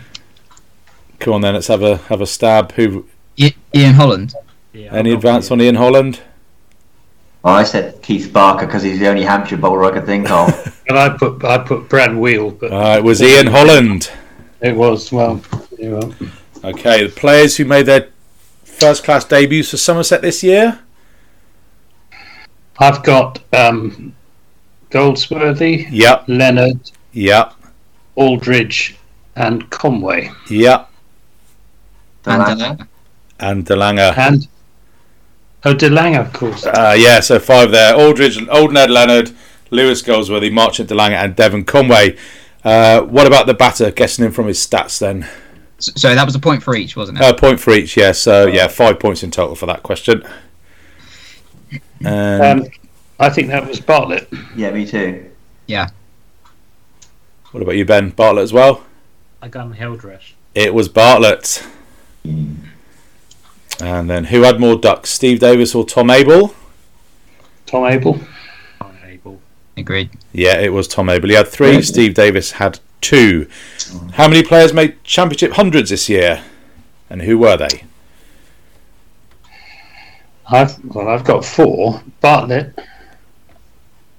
[1.20, 2.72] Come on, then let's have a have a stab.
[2.72, 3.06] Who?
[3.38, 4.34] I- Ian Holland.
[4.72, 6.20] Yeah, Any advance on Ian Holland?
[7.42, 10.48] Well, I said Keith Barker because he's the only Hampshire bowler I could think of.
[10.88, 14.10] And I put I put Brad Wheal, but Uh, it was Ian Holland.
[14.60, 15.40] it was well.
[15.78, 16.14] You
[16.62, 18.08] Okay, the players who made their
[18.64, 20.80] first class debuts for Somerset this year.
[22.78, 24.14] I've got um,
[24.90, 27.52] Goldsworthy, Yep, Leonard, yep,
[28.16, 28.96] Aldridge,
[29.36, 30.90] and Conway, yep.
[32.26, 32.58] And de Lange.
[32.76, 32.88] Delanger.
[33.38, 33.98] And de Lange.
[34.16, 34.48] and
[35.64, 36.66] oh, de Lange, of course.
[36.66, 37.94] Uh, yeah, so five there.
[37.94, 39.30] Aldridge, and Old Ned Leonard,
[39.74, 42.16] Lewis Goldsworthy, Marchant de Lange, and Devon Conway.
[42.64, 43.90] Uh, what about the batter?
[43.90, 45.28] Guessing him from his stats then.
[45.78, 47.24] So that was a point for each, wasn't it?
[47.24, 48.12] Uh, point for each, yeah.
[48.12, 50.24] So yeah, five points in total for that question.
[52.04, 52.68] And Um,
[53.18, 54.28] I think that was Bartlett.
[54.56, 55.30] Yeah, me too.
[55.66, 55.88] yeah.
[57.50, 58.84] what about you, Ben Bartlett as well?
[59.42, 60.32] I gun Hildreth.
[60.54, 61.66] It was Bartlett.
[62.24, 66.54] And then who had more ducks, Steve Davies or Tom Abell?
[67.66, 68.20] Tom Abell.
[69.76, 69.80] Able.
[69.82, 70.10] Agreed.
[70.32, 71.28] Yeah, it was Tom Abell.
[71.30, 71.82] He had three.
[71.82, 73.48] Steve Davies had two.
[74.14, 76.42] How many players made championship hundreds this year?
[77.10, 77.84] And who were they?
[80.46, 82.78] I've well, I've got four: Bartlett,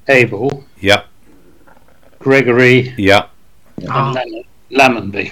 [0.08, 1.06] Abell, Yep,
[2.20, 3.30] Gregory, yep.
[3.78, 4.12] and ah.
[4.14, 4.44] Lam-
[5.12, 5.32] Lammonby.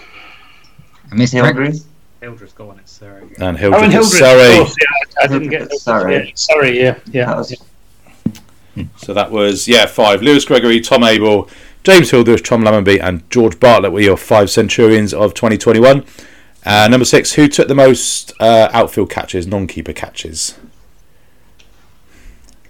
[1.11, 1.45] I missed Greg.
[1.55, 1.85] Hildreth?
[2.21, 3.23] Hildreth, go on, it's Surrey.
[3.39, 4.05] And Oh, and at Hildreth.
[4.13, 4.51] Surrey.
[4.51, 4.87] Of course, yeah,
[5.21, 6.15] I, I didn't get Hildreth at Surrey.
[6.27, 7.25] Yeah, sorry, yeah, yeah.
[7.25, 7.63] That was
[8.97, 10.21] So that was yeah five.
[10.21, 11.47] Lewis Gregory, Tom Abell,
[11.83, 16.03] James Hildreth, Tom Lammonby, and George Bartlett were your five Centurions of 2021.
[16.65, 20.57] Uh, number six, who took the most uh, outfield catches, non-keeper catches?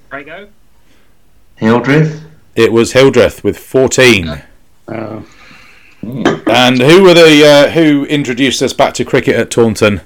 [0.09, 0.49] Prego?
[1.55, 2.23] Hildreth?
[2.55, 4.27] It was Hildreth with 14.
[4.87, 5.21] Uh,
[6.03, 10.01] And who were the uh, who introduced us back to cricket at Taunton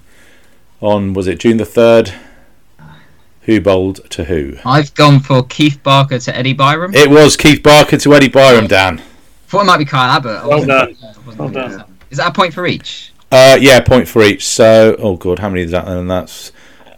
[0.79, 2.13] on was it June the third?
[3.47, 4.57] Who bowled to who?
[4.65, 6.93] I've gone for Keith Barker to Eddie Byrom.
[6.93, 8.99] It was Keith Barker to Eddie Byrom, Dan.
[8.99, 9.03] I
[9.47, 10.45] thought it might be Kyle Abbott.
[10.45, 10.97] Well done.
[11.37, 11.85] Well done.
[12.09, 13.13] Is that a point for each?
[13.31, 14.45] Uh, yeah, point for each.
[14.45, 15.85] So, oh god, how many is that?
[15.85, 16.51] Then that's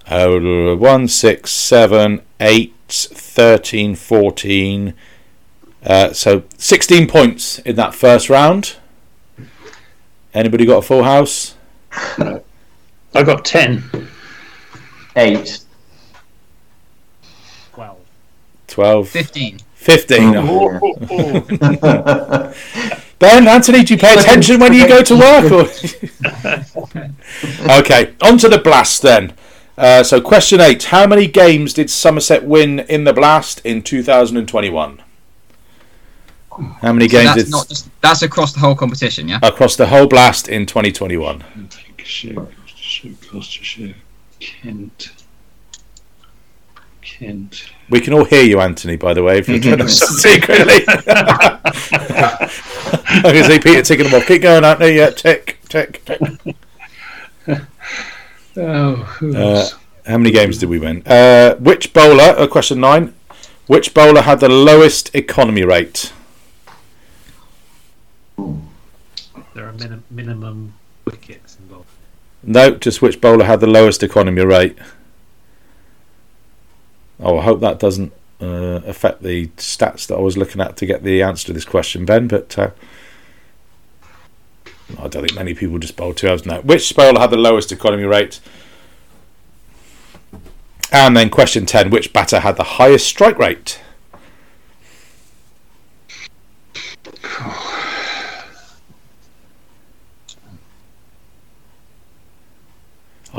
[0.07, 0.39] uh,
[0.75, 4.93] 1, 6, 7, 8, 13, 14.
[5.85, 8.77] Uh, so 16 points in that first round.
[10.33, 11.53] Anybody got a full house?
[12.17, 12.43] No.
[13.13, 13.83] I got 10.
[15.15, 15.59] 8.
[18.69, 19.59] 12, 15.
[19.73, 20.35] 15.
[20.35, 20.79] Oh,
[21.11, 22.53] Oh.
[23.19, 25.51] Ben, Anthony, do you pay attention when you go to work?
[25.51, 25.67] Or?
[27.79, 29.33] okay, on to the blast then.
[29.77, 35.01] Uh, so, question eight How many games did Somerset win in the blast in 2021?
[36.81, 39.39] How many So games that's did not just that's across the whole competition, yeah.
[39.43, 41.43] across the whole blast in 2021?
[41.55, 43.95] Lancashire, Gloucestershire, Gloucestershire,
[44.39, 45.11] Kent,
[47.01, 47.71] Kent.
[47.89, 50.83] We can all hear you, Anthony, by the way, if you're trying to secretly.
[53.11, 54.27] I can see Peter ticking them off.
[54.27, 54.95] Keep going, Anthony.
[54.95, 56.21] Yeah, tick, tick, tick.
[58.57, 59.67] Oh, who Uh.
[60.05, 61.03] How many games did we win?
[61.05, 62.33] Uh, which bowler?
[62.37, 63.13] Uh, question nine.
[63.67, 66.11] Which bowler had the lowest economy rate?
[68.37, 70.73] There are minim- minimum
[71.05, 71.89] wickets involved.
[72.41, 74.77] No, just which bowler had the lowest economy rate.
[77.19, 80.85] Oh, I hope that doesn't uh, affect the stats that I was looking at to
[80.85, 82.27] get the answer to this question, Ben.
[82.27, 82.71] But uh,
[84.97, 86.61] I don't think many people just bowled two overs now.
[86.61, 88.39] Which bowler had the lowest economy rate?
[90.91, 93.81] And then question ten: Which batter had the highest strike rate?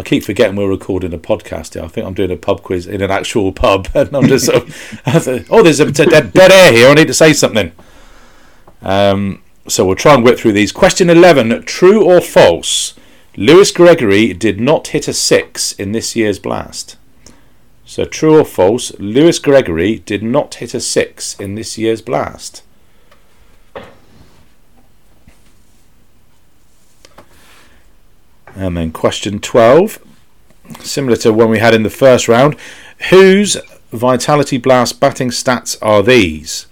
[0.00, 1.82] I keep forgetting we're recording a podcast here.
[1.82, 4.66] I think I'm doing a pub quiz in an actual pub, and I'm just sort
[4.66, 6.88] of, oh, there's a dead, dead air here.
[6.88, 7.70] I need to say something.
[8.80, 10.72] Um, so we'll try and whip through these.
[10.72, 12.94] Question 11 True or false?
[13.36, 16.96] Lewis Gregory did not hit a six in this year's blast.
[17.84, 18.98] So, true or false?
[18.98, 22.62] Lewis Gregory did not hit a six in this year's blast.
[28.54, 29.98] And then question 12,
[30.80, 32.56] similar to one we had in the first round.
[33.10, 33.56] Whose
[33.90, 36.66] Vitality Blast batting stats are these?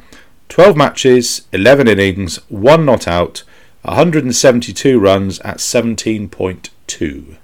[0.48, 3.42] 12 matches, 11 innings, 1 not out,
[3.82, 7.36] 172 runs at 17.2.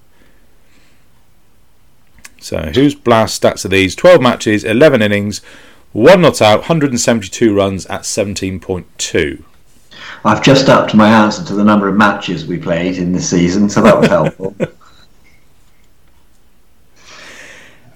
[2.40, 3.94] So, whose blast stats are these?
[3.94, 5.40] 12 matches, 11 innings,
[5.92, 9.44] 1 not out, 172 runs at 17.2.
[10.24, 13.68] I've just upped my answer to the number of matches we played in this season,
[13.68, 14.56] so that was helpful.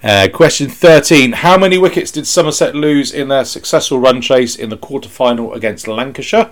[0.00, 1.32] Uh, question 13.
[1.32, 5.52] How many wickets did Somerset lose in their successful run chase in the quarter final
[5.52, 6.50] against Lancashire?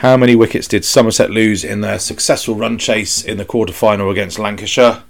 [0.00, 4.10] How many wickets did Somerset lose in their successful run chase in the quarter final
[4.10, 5.02] against Lancashire?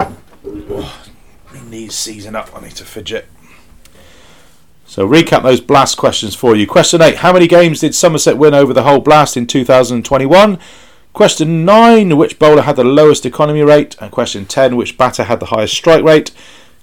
[0.00, 1.04] Oh,
[1.68, 2.56] knees seizing up.
[2.56, 3.26] I need to fidget.
[4.86, 6.66] So recap those blast questions for you.
[6.66, 7.16] Question 8.
[7.16, 10.58] How many games did Somerset win over the whole blast in 2021?
[11.12, 12.16] Question 9.
[12.16, 13.96] Which bowler had the lowest economy rate?
[14.00, 14.76] And question 10.
[14.76, 16.30] Which batter had the highest strike rate?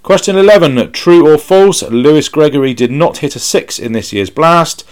[0.03, 0.91] Question 11.
[0.91, 1.81] True or false?
[1.81, 4.85] Lewis Gregory did not hit a 6 in this year's blast.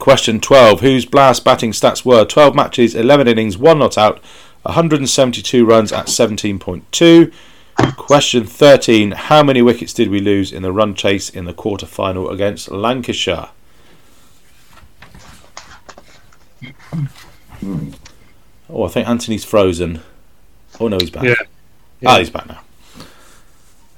[0.00, 0.80] Question 12.
[0.80, 4.20] Whose blast batting stats were 12 matches, 11 innings, 1 not out,
[4.62, 7.32] 172 runs at 17.2.
[7.96, 9.12] Question 13.
[9.12, 12.70] How many wickets did we lose in the run chase in the quarter final against
[12.70, 13.50] Lancashire?
[18.68, 20.02] Oh, I think Anthony's frozen.
[20.78, 21.24] Oh, no, he's back.
[21.24, 21.34] Yeah.
[22.06, 22.60] Ah, he's back now.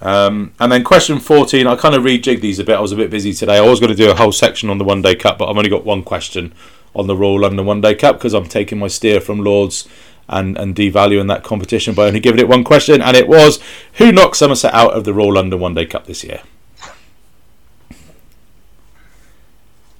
[0.01, 2.77] Um, and then question 14, I kind of rejigged these a bit.
[2.77, 3.59] I was a bit busy today.
[3.59, 5.57] I was going to do a whole section on the One Day Cup, but I've
[5.57, 6.53] only got one question
[6.95, 9.89] on the Royal London One Day Cup because I'm taking my steer from Lords
[10.33, 13.01] and, and devaluing that competition by only giving it one question.
[13.01, 13.61] And it was
[13.95, 16.41] who knocked Somerset out of the Royal London One Day Cup this year?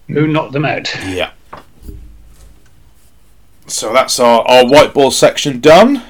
[0.09, 0.95] Who knocked them out?
[1.07, 1.33] Yeah.
[3.67, 6.03] So that's our, our white ball section done.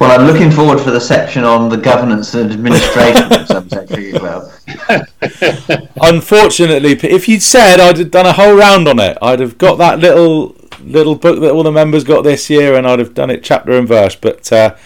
[0.00, 4.20] Well, I'm looking forward for the section on the governance and administration of Somerset Cricket
[4.20, 4.50] Club.
[6.00, 9.76] Unfortunately, if you'd said I'd have done a whole round on it, I'd have got
[9.76, 10.55] that little
[10.86, 13.72] little book that all the members got this year, and I'd have done it chapter
[13.72, 14.16] and verse.
[14.16, 14.76] But uh,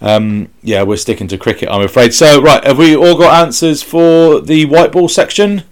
[0.00, 2.14] um, yeah, we're sticking to cricket, I'm afraid.
[2.14, 5.64] So right, have we all got answers for the white ball section?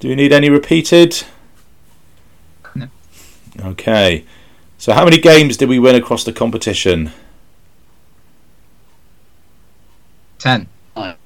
[0.00, 1.24] Do we need any repeated?
[2.74, 2.88] No.
[3.60, 4.24] Okay.
[4.78, 7.10] So how many games did we win across the competition?
[10.38, 10.68] 10.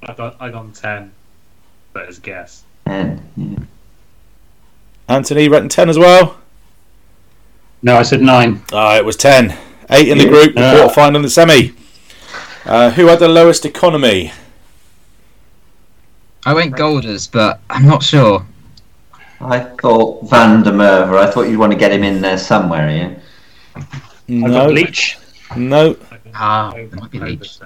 [0.07, 1.11] I got I got ten,
[1.93, 2.63] but as a guess.
[2.85, 3.59] And, yeah.
[5.07, 6.37] Anthony, written ten as well.
[7.83, 8.63] No, I said nine.
[8.71, 9.55] Ah, it was 10.
[9.89, 10.75] 8 in the group, the Yeah.
[10.77, 11.73] quarter final and the semi.
[12.65, 14.31] Uh, who had the lowest economy?
[16.45, 18.45] I went Golders, but I'm not sure.
[19.41, 21.17] I thought Van der Merwe.
[21.19, 23.21] I thought you'd want to get him in there somewhere, Ian.
[23.75, 23.89] I got
[24.29, 24.65] No.
[24.67, 25.17] Leach.
[25.57, 25.97] No.
[26.33, 27.57] Ah, Over- it might be Leach.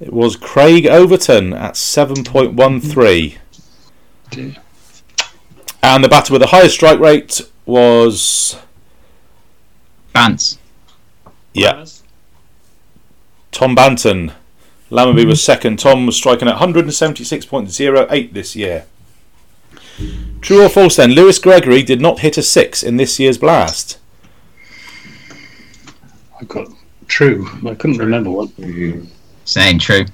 [0.00, 3.38] It was Craig Overton at 7.13.
[5.82, 8.56] And the batter with the highest strike rate was.
[10.12, 10.58] Bance.
[11.52, 11.84] Yeah,
[13.52, 14.32] Tom Banton.
[14.90, 15.78] Lammonby was second.
[15.78, 18.84] Tom was striking at 176.08 this year.
[20.40, 21.12] True or false then?
[21.12, 23.98] Lewis Gregory did not hit a six in this year's blast.
[26.40, 26.68] I got
[27.06, 27.48] true.
[27.66, 28.50] I couldn't remember what.
[29.44, 30.04] Saying true.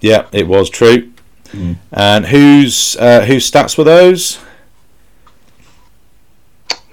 [0.00, 1.12] Yeah, it was true.
[1.92, 4.38] And whose uh, whose stats were those?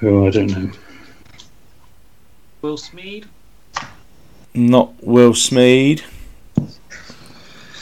[0.04, 0.72] Oh, I don't know.
[2.62, 3.26] Will Smeed.
[4.54, 6.04] Not Will Smeed.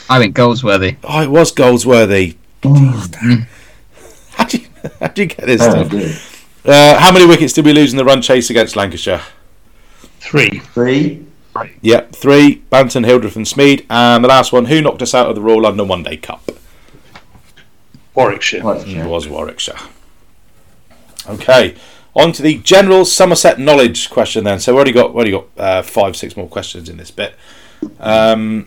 [0.08, 0.96] I went Goldsworthy.
[1.04, 2.36] Oh, it was Goldsworthy.
[2.62, 4.66] How do you,
[5.00, 6.66] how do you get this Oh, stuff?
[6.66, 9.22] Uh, how many wickets did we lose in the run chase against Lancashire?
[10.18, 10.58] Three.
[10.58, 11.26] Three.
[11.80, 12.62] Yep, three.
[12.70, 13.84] Banton, Hildreth, and Smeed.
[13.90, 16.50] And the last one, who knocked us out of the Royal London One Day Cup?
[18.14, 18.62] Warwickshire.
[18.62, 19.78] What's It was Warwickshire.
[21.28, 21.74] Okay,
[22.14, 24.60] on to the general Somerset knowledge question then.
[24.60, 27.34] So we already got already got uh, five, six more questions in this bit.
[27.98, 28.66] Um,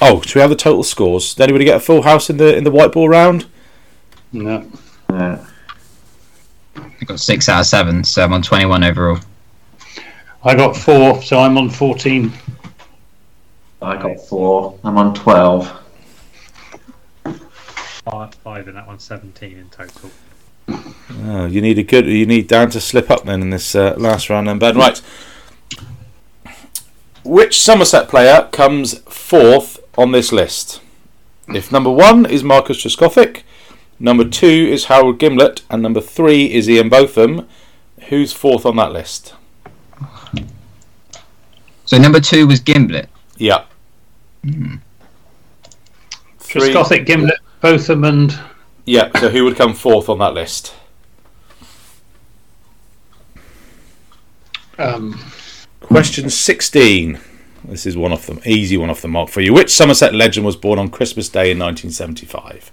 [0.00, 1.34] oh, should we have the total scores?
[1.34, 3.46] Did anybody get a full house in the in the white ball round?
[4.32, 4.66] No.
[5.10, 5.44] Yeah.
[6.76, 9.18] I got got six out of seven, so I'm on 21 overall.
[10.44, 12.32] I got four, so I'm on 14.
[13.82, 14.78] I got four.
[14.84, 15.80] I'm on twelve.
[17.24, 20.10] Five, five in that one, 17 in total.
[21.24, 22.06] Oh, you need a good.
[22.06, 24.48] You need Dan to slip up then in this uh, last round.
[24.48, 25.00] Then Ben, right?
[27.24, 30.80] Which Somerset player comes fourth on this list?
[31.48, 33.42] If number one is Marcus Trescothick,
[33.98, 37.46] number two is Harold Gimblett, and number three is Ian Botham,
[38.08, 39.34] who's fourth on that list?
[41.84, 43.06] So number two was Gimblett.
[43.36, 43.64] Yeah.
[44.42, 44.80] Three.
[46.38, 48.38] Trescothick, Gimblett, Botham, and
[48.84, 49.10] Yeah.
[49.20, 50.74] So who would come fourth on that list?
[54.78, 55.18] um,
[55.80, 57.20] Question 16.
[57.64, 59.52] This is one off the easy one off the mark for you.
[59.52, 62.72] Which Somerset legend was born on Christmas Day in 1975?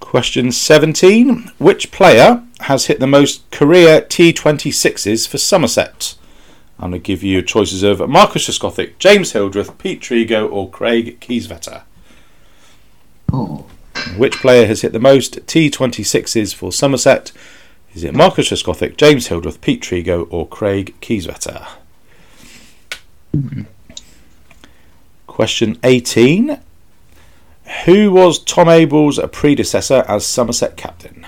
[0.00, 1.50] Question 17.
[1.58, 6.14] Which player has hit the most career T26s for Somerset?
[6.82, 11.20] I'm going to give you choices of Marcus Trescothick, James Hildreth, Pete Trego, or Craig
[11.20, 11.82] Kieswetter.
[13.32, 13.66] Oh,
[14.16, 17.30] Which player has hit the most T26s for Somerset?
[17.94, 21.68] Is it Marcus Trescothick, James Hildreth, Pete Trego, or Craig Kieswetter?
[25.28, 26.58] Question 18.
[27.84, 31.24] Who was Tom Abell's predecessor as Somerset captain?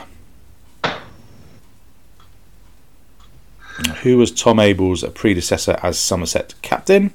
[4.05, 7.11] Who was Tom Abell's predecessor as Somerset captain?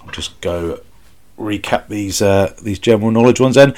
[0.00, 0.80] I'll just go
[1.38, 3.74] recap these uh, these general knowledge ones then.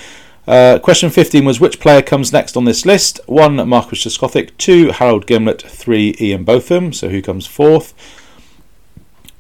[0.47, 3.19] Uh, question 15 was which player comes next on this list?
[3.27, 3.69] 1.
[3.69, 4.93] Marcus Trescothick, 2.
[4.93, 6.15] Harold Gimblett, 3.
[6.21, 7.93] Ian Botham, so who comes fourth?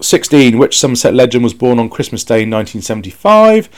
[0.00, 0.58] 16.
[0.58, 3.68] Which Somerset legend was born on Christmas Day 1975?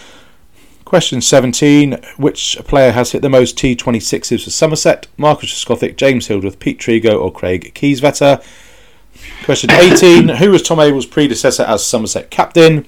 [0.87, 1.99] Question 17.
[2.17, 5.09] Which player has hit the most T26s for Somerset?
[5.17, 8.41] Marcus Trescothick, James Hildreth, Pete Trego, or Craig Kieswetter?
[9.45, 10.29] Question 18.
[10.37, 12.87] Who was Tom Abell's predecessor as Somerset captain?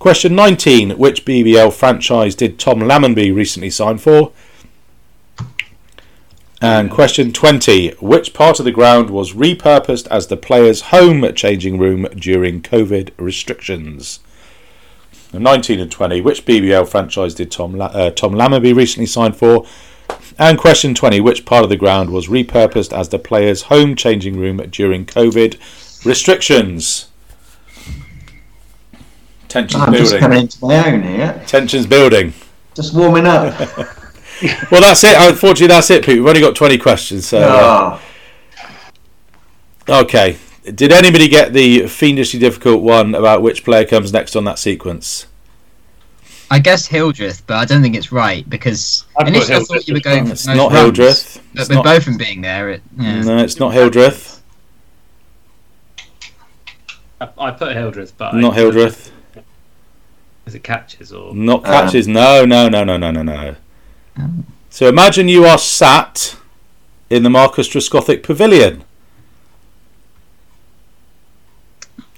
[0.00, 0.98] Question 19.
[0.98, 4.32] Which BBL franchise did Tom Lammonby recently sign for?
[6.60, 7.90] And question 20.
[8.00, 13.10] Which part of the ground was repurposed as the players' home changing room during COVID
[13.16, 14.18] restrictions?
[15.32, 16.20] And 19 and 20.
[16.20, 19.66] Which BBL franchise did Tom, La- uh, Tom Lammonby recently sign for?
[20.38, 21.20] And question 20.
[21.20, 26.04] Which part of the ground was repurposed as the players' home changing room during COVID
[26.04, 27.08] restrictions?
[29.48, 30.20] Tensions I'm just building.
[30.20, 31.42] coming into my own here.
[31.46, 32.32] Tensions building.
[32.74, 33.54] Just warming up.
[34.70, 35.16] Well, that's it.
[35.18, 36.16] Unfortunately, that's it, Pete.
[36.18, 37.26] We've only got 20 questions.
[37.26, 37.98] So, uh,
[39.88, 40.36] Oh, okay.
[40.74, 45.26] Did anybody get the fiendishly difficult one about which player comes next on that sequence?
[46.50, 49.86] I guess Hildreth, but I don't think it's right because I put initially I thought
[49.86, 50.26] you were going well.
[50.28, 51.42] for It's most not runs, Hildreth.
[51.52, 53.20] But It's with not- both of them being there, it, yeah.
[53.22, 54.42] No, it's not Hildreth.
[57.20, 59.12] I, I put Hildreth, but Not I, Hildreth.
[60.46, 61.34] Is it catches or?
[61.34, 62.08] Not Uh, catches.
[62.08, 63.56] No, no, no, no, no, no, no.
[64.70, 66.36] So imagine you are sat
[67.10, 68.84] in the Marcus Trescothick Pavilion.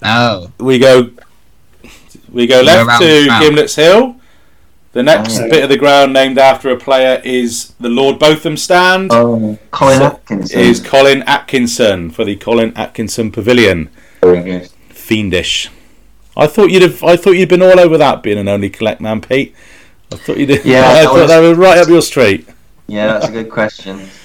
[0.02, 1.10] Oh, We go,
[2.32, 3.36] we go Go left to the.
[3.40, 4.16] Gimblett's Hill.
[4.92, 5.50] The next Oh, yeah.
[5.50, 9.10] bit of the ground named after a player is the Lord Botham stand.
[9.12, 10.60] oh Colin So- Atkinson.
[10.60, 13.88] is Colin Atkinson for the Colin Atkinson Pavilion.
[14.20, 14.68] Very good.
[14.88, 15.68] Fiendish.
[16.36, 17.02] I thought you'd have.
[17.04, 19.54] I thought you'd been all over that being an only collect man, Pete.
[20.12, 20.64] I thought you did.
[20.64, 22.48] Yeah, I that thought was- that was right up your street.
[22.88, 24.00] Yeah, that's a good question.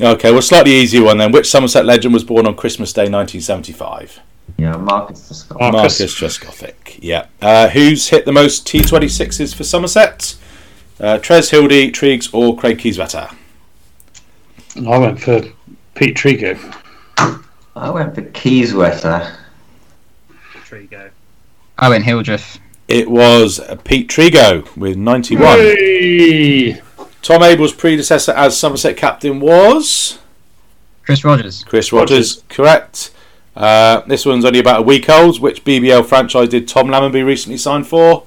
[0.00, 1.32] Okay, well, slightly easier one then.
[1.32, 4.20] Which Somerset legend was born on Christmas Day, 1975?
[4.58, 6.00] Yeah, Marcus the Marcus.
[6.00, 6.98] Marcus Trescothick.
[7.00, 7.26] Yeah.
[7.40, 10.36] Uh, who's hit the most T26s for Somerset?
[10.98, 13.32] Uh, Trez Hildy, Triggs, or Craig Kieswetter?
[14.84, 15.42] I went for
[15.94, 16.58] Pete Trego.
[17.76, 19.36] I went for Kieswetter.
[20.64, 21.10] Trego.
[21.78, 22.58] I went Hildreth.
[22.88, 25.58] It was uh, Pete Trego with 91.
[25.58, 26.80] Hey!
[27.22, 30.18] Tom Abell's predecessor as Somerset captain was
[31.04, 31.62] Chris Rogers.
[31.64, 32.42] Chris Rogers.
[32.48, 33.12] Correct.
[33.58, 35.40] Uh, this one's only about a week old.
[35.40, 38.24] Which BBL franchise did Tom Lammonby recently sign for?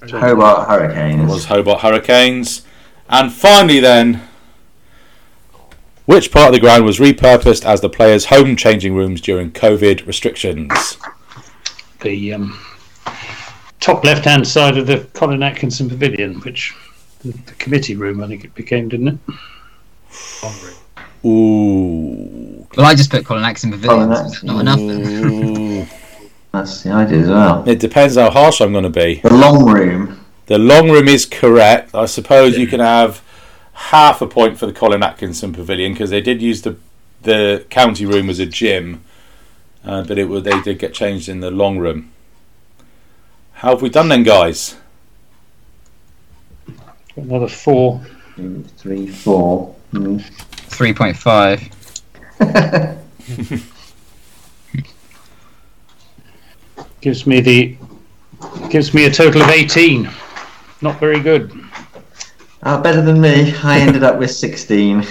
[0.00, 1.22] Hobart Hurricanes.
[1.22, 2.62] It was Hobart Hurricanes.
[3.10, 4.22] And finally, then,
[6.06, 10.06] which part of the ground was repurposed as the players' home changing rooms during COVID
[10.06, 10.96] restrictions?
[12.00, 12.58] The um,
[13.80, 16.74] top left hand side of the Colin Atkinson Pavilion, which
[17.20, 19.18] the, the committee room, I think it became, didn't it?
[21.22, 21.30] Convery.
[21.30, 22.66] Ooh.
[22.76, 24.08] Well, I just put Colin Atkinson Pavilion.
[24.08, 24.80] Colin so that's not enough.
[24.80, 25.86] Ooh.
[26.52, 27.68] That's the idea as well.
[27.68, 29.20] It depends how harsh I'm going to be.
[29.20, 30.24] The long room.
[30.46, 31.94] The long room is correct.
[31.94, 33.22] I suppose you can have
[33.72, 36.76] half a point for the Colin Atkinson Pavilion because they did use the
[37.22, 39.02] the county room as a gym,
[39.84, 42.10] uh, but it was they did get changed in the long room.
[43.54, 44.76] How have we done then, guys?
[47.16, 48.04] Another four.
[48.34, 49.74] Three, Two, three, four.
[50.72, 50.84] Hmm.
[50.84, 51.68] 3.5.
[57.00, 57.76] Gives me the
[58.70, 60.08] gives me a total of eighteen.
[60.80, 61.52] Not very good.
[62.62, 63.52] Ah, better than me.
[63.64, 65.04] I ended up with 16.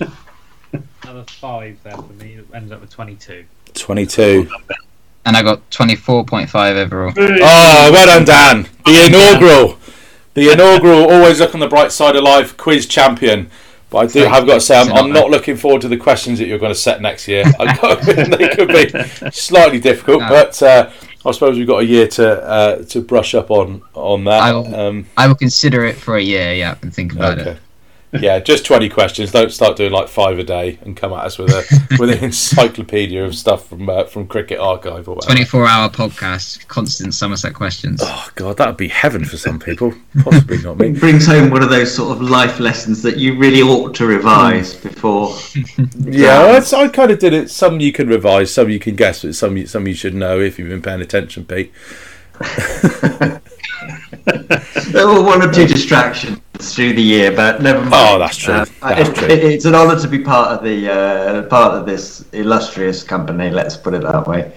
[1.02, 2.36] Another five there for me.
[2.36, 3.44] It ended up with 22.
[3.74, 4.50] Twenty-two.
[5.26, 7.12] And I got 24.5 overall.
[7.18, 8.66] Oh, well done, Dan.
[8.86, 9.78] The inaugural,
[10.32, 11.10] the inaugural.
[11.10, 12.56] Always look on the bright side of life.
[12.56, 13.50] Quiz champion.
[13.90, 16.38] But I do have got to say, I'm, I'm not looking forward to the questions
[16.38, 17.44] that you're going to set next year.
[17.58, 20.28] They could be slightly difficult, No.
[20.28, 20.90] but uh,
[21.24, 24.42] I suppose we've got a year to uh, to brush up on on that.
[24.42, 27.50] I will- Um, I will consider it for a year, yeah, and think about okay.
[27.52, 27.58] it.
[28.12, 29.32] Yeah, just twenty questions.
[29.32, 32.18] Don't start doing like five a day and come at us with a with an
[32.24, 35.34] encyclopedia of stuff from uh, from Cricket Archive or whatever.
[35.34, 38.00] 24 hour podcast, constant Somerset questions.
[38.02, 39.92] Oh god, that would be heaven for some people.
[40.22, 40.88] Possibly not me.
[40.98, 44.06] It brings home one of those sort of life lessons that you really ought to
[44.06, 45.36] revise before.
[46.00, 47.50] Yeah, I, I kind of did it.
[47.50, 50.40] Some you can revise, some you can guess, but some you, some you should know
[50.40, 51.72] if you've been paying attention, Pete.
[54.92, 56.38] There were one or two distractions
[56.74, 57.92] through the year, but never mind.
[57.94, 58.54] Oh, that's true.
[58.54, 59.28] Uh, That's it- true.
[59.28, 63.50] it- it's an honour to be part of the uh, part of this illustrious company.
[63.50, 64.52] Let's put it that way.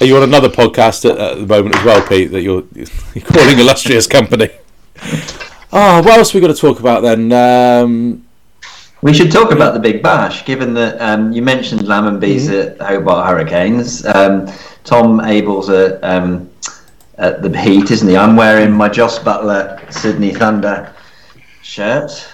[0.00, 2.30] Are you on another podcast at, at the moment as well, Pete?
[2.30, 4.50] That you're, you're calling illustrious company.
[5.72, 7.32] Oh, what else we got to talk about then?
[7.32, 8.24] Um,
[9.02, 13.26] We should talk about the Big Bash, given that um, you mentioned Lammonby's at Hobart
[13.28, 14.06] Hurricanes.
[14.06, 14.46] Um,
[14.84, 16.48] Tom Abell's at, um,
[17.18, 18.16] at the Heat, isn't he?
[18.16, 20.92] I'm wearing my Jos Buttler Sydney Thunder
[21.62, 22.28] shirt.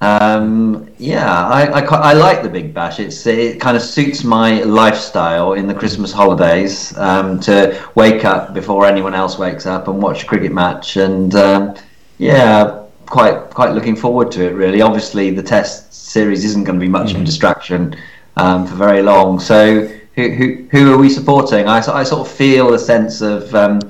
[0.00, 3.00] Um, yeah, I, I, I like the Big Bash.
[3.00, 8.52] It's it kind of suits my lifestyle in the Christmas holidays um, to wake up
[8.52, 10.96] before anyone else wakes up and watch a cricket match.
[10.96, 11.74] And um,
[12.18, 14.50] yeah, quite quite looking forward to it.
[14.50, 17.96] Really, obviously the Test series isn't going to be much of a distraction
[18.36, 19.40] um, for very long.
[19.40, 19.86] So
[20.16, 21.66] who, who who are we supporting?
[21.66, 23.80] I, I sort of feel a sense of um,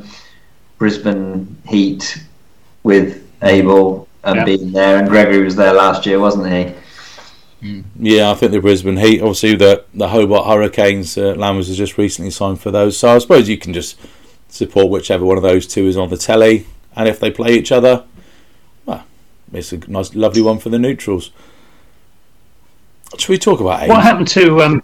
[0.78, 2.22] Brisbane Heat
[2.82, 4.44] with Abell and Yeah.
[4.44, 6.72] being there, and Gregory was there last year, wasn't he?
[7.98, 11.96] yeah, I think the Brisbane Heat, obviously the the Hobart Hurricanes, uh, Lammers has just
[11.96, 12.96] recently signed for those.
[12.98, 13.98] So I suppose you can just
[14.48, 17.72] support whichever one of those two is on the telly, and if they play each
[17.72, 18.04] other,
[18.84, 19.04] well,
[19.52, 21.30] it's a nice, lovely one for the neutrals.
[23.16, 24.82] Should we talk about What happened to um?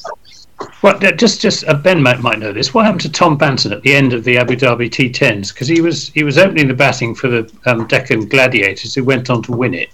[0.83, 2.73] Uh, just just uh, Ben might, might know this.
[2.75, 5.53] What happened to Tom Banton at the end of the Abu Dhabi T10s?
[5.53, 9.31] Because he was he was opening the batting for the um, Deccan Gladiators, who went
[9.31, 9.91] on to win it,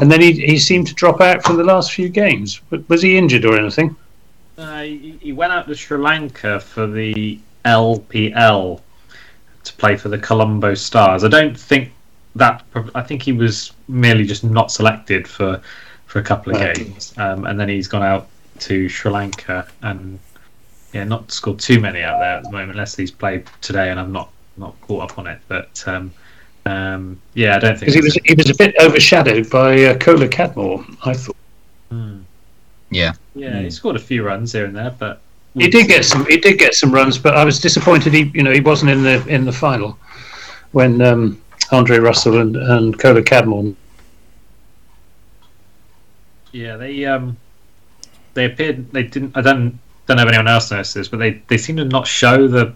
[0.00, 2.60] and then he he seemed to drop out from the last few games.
[2.70, 3.96] But was he injured or anything?
[4.58, 8.80] Uh, he, he went out to Sri Lanka for the LPL
[9.64, 11.24] to play for the Colombo Stars.
[11.24, 11.92] I don't think
[12.36, 12.64] that.
[12.94, 15.60] I think he was merely just not selected for
[16.06, 16.76] for a couple of Right.
[16.76, 18.28] games, um, and then he's gone out
[18.60, 20.18] to Sri Lanka and
[20.92, 24.00] yeah, not scored too many out there at the moment, unless he's played today, and
[24.00, 25.40] I'm not not caught up on it.
[25.48, 26.12] But um,
[26.66, 29.98] um, yeah, I don't think Because he was he was a bit overshadowed by uh,
[29.98, 30.84] Kohler-Cadmore.
[31.04, 31.36] I thought
[31.90, 32.20] Hmm.
[32.90, 33.12] Yeah.
[33.34, 35.20] Yeah, he scored a few runs here and there, but
[35.54, 38.42] he did get some he did get some runs, but I was disappointed he you
[38.42, 39.98] know he wasn't in the in the final
[40.72, 41.40] when um,
[41.72, 43.74] Andre Russell and and Kohler-Cadmore
[46.52, 47.36] Yeah, they um
[48.34, 51.40] they appeared they didn't I don't don't know if anyone else noticed this, but they,
[51.48, 52.74] they seem to not show the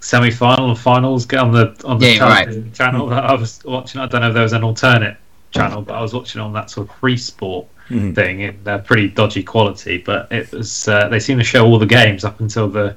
[0.00, 2.74] semi final and finals get on the on the Yeah, you're right.
[2.74, 4.00] channel that I was watching.
[4.00, 5.16] I don't know if there was an alternate
[5.52, 8.14] channel, but I was watching on that sort of free sport Mhm.
[8.14, 9.98] thing in uh, pretty dodgy quality.
[9.98, 12.96] But it was uh, they seem to show all the games up until the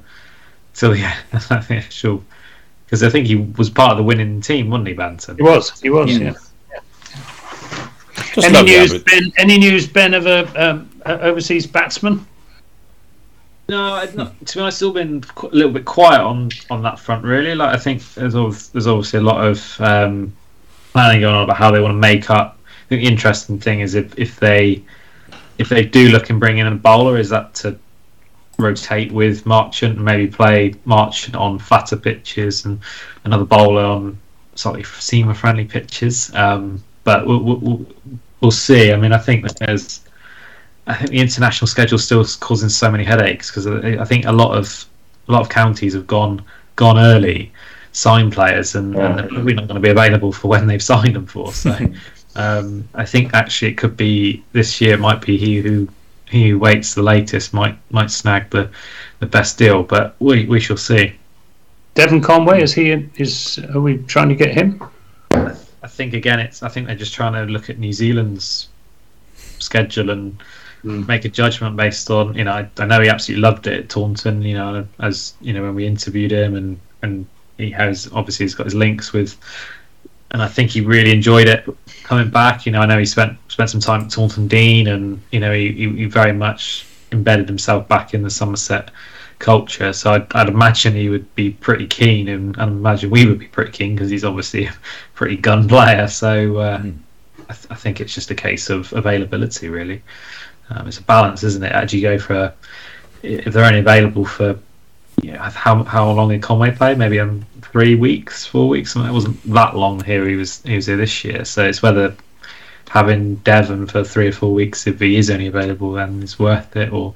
[0.74, 2.22] till the the actual
[2.84, 5.36] because I think he was part of the winning team, wasn't he, Banton?
[5.36, 6.34] he was he was Yeah.
[6.72, 6.80] yeah.
[8.34, 9.32] Just Any news, Ben?
[9.36, 12.26] Any news, Ben, of a um, a overseas batsman?
[13.68, 17.00] No, I've not, to be honest, still been a little bit quiet on, on that
[17.00, 17.24] front.
[17.24, 18.34] Really, like I think there's
[18.68, 20.32] there's obviously a lot of um,
[20.92, 22.58] planning going on about how they want to make up.
[22.88, 24.84] The interesting thing is if, if they
[25.58, 27.76] if they do look and bring in a bowler, is that to
[28.58, 32.80] rotate with Marchant and maybe play Marchant on fatter pitches and
[33.24, 34.18] another bowler on
[34.54, 36.32] slightly seamer friendly pitches.
[36.34, 37.86] Um, but we'll, we'll, we'll,
[38.40, 38.92] we'll see.
[38.92, 40.05] I mean, I think that there's
[40.86, 44.56] I think the international schedule still causing so many headaches because I think a lot
[44.56, 44.86] of
[45.28, 46.42] a lot of counties have gone
[46.76, 47.52] gone early,
[47.92, 49.06] signed players, and, Yeah.
[49.06, 51.52] and they're probably not going to be available for when they've signed them for.
[51.52, 51.76] So
[52.36, 55.88] um, I think actually it could be this year It might be he who
[56.28, 58.70] he who waits the latest might might snag the
[59.18, 61.14] the best deal, but we we shall see.
[61.94, 63.08] Devon Conway is he?
[63.16, 64.82] Is are we trying to get him?
[65.32, 68.68] I think again, it's I think they're just trying to look at New Zealand's
[69.58, 70.36] schedule and
[70.86, 71.08] Mm.
[71.08, 73.88] make a judgment based on you know I, I know he absolutely loved it at
[73.88, 77.26] Taunton you know as you know when we interviewed him and and
[77.58, 79.36] he has obviously he's got his links with
[80.30, 81.66] and I think he really enjoyed it
[82.04, 82.66] coming back.
[82.66, 85.52] You know I know he spent spent some time at Taunton Deane and you know
[85.52, 88.92] he, he, he very much embedded himself back in the Somerset
[89.40, 89.92] culture.
[89.92, 93.40] So I'd, I'd imagine he would be pretty keen and, and I imagine we would
[93.40, 94.74] be pretty keen because he's obviously a
[95.14, 96.06] pretty gun player.
[96.06, 96.82] So uh,
[97.48, 100.02] I, th- I think it's just a case of availability really
[100.70, 101.72] um, it's a balance, isn't it?
[101.72, 102.52] As you go for,
[103.22, 104.58] if they're only available for,
[105.22, 106.94] yeah, how how long did Conway play?
[106.94, 108.92] Maybe um, three weeks, four weeks.
[108.92, 109.10] Something.
[109.10, 110.26] It wasn't that long here.
[110.28, 112.14] He was he was here this year, so it's whether
[112.88, 116.76] having Devon for three or four weeks, if he is only available, then it's worth
[116.76, 117.14] it, or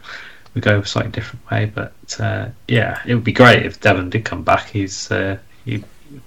[0.54, 1.70] we go a slightly different way.
[1.74, 4.68] But uh, yeah, it would be great if Devon did come back.
[4.68, 5.82] He's uh, he,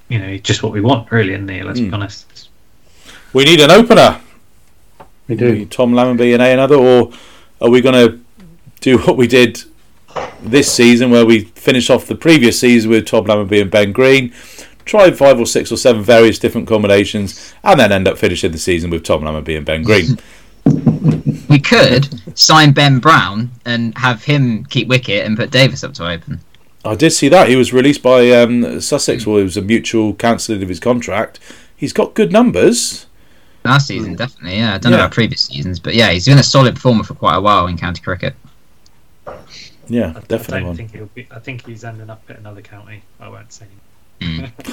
[0.10, 1.62] you know, he's just what we want, really, isn't he?
[1.62, 2.50] Let's be honest.
[3.34, 4.22] We need an opener.
[5.42, 5.66] We do.
[5.66, 7.12] Tom Lammonby and A another, or
[7.62, 8.20] are we going to
[8.82, 9.64] do what we did
[10.42, 14.34] this season, where we finish off the previous season with Tom Lammonby and Ben Green,
[14.86, 18.58] try five or six or seven various different combinations, and then end up finishing the
[18.58, 20.18] season with Tom Lammonby and Ben Green?
[21.50, 26.08] We could sign Ben Brown and have him keep wicket and put Davies up to
[26.10, 26.40] open.
[26.86, 29.28] I did see that he was released by um, Sussex.
[29.28, 31.40] Well, it was a mutual cancelling of his contract.
[31.76, 33.06] He's got good numbers.
[33.66, 34.76] Last season, definitely, yeah.
[34.76, 37.36] I don't know about previous seasons, but yeah, he's been a solid performer for quite
[37.36, 38.36] a while in county cricket.
[39.88, 40.76] Yeah, I, I definitely don't one.
[40.76, 41.28] think he'll be.
[41.32, 43.04] I think he's ending up at another county.
[43.20, 43.68] I won't say.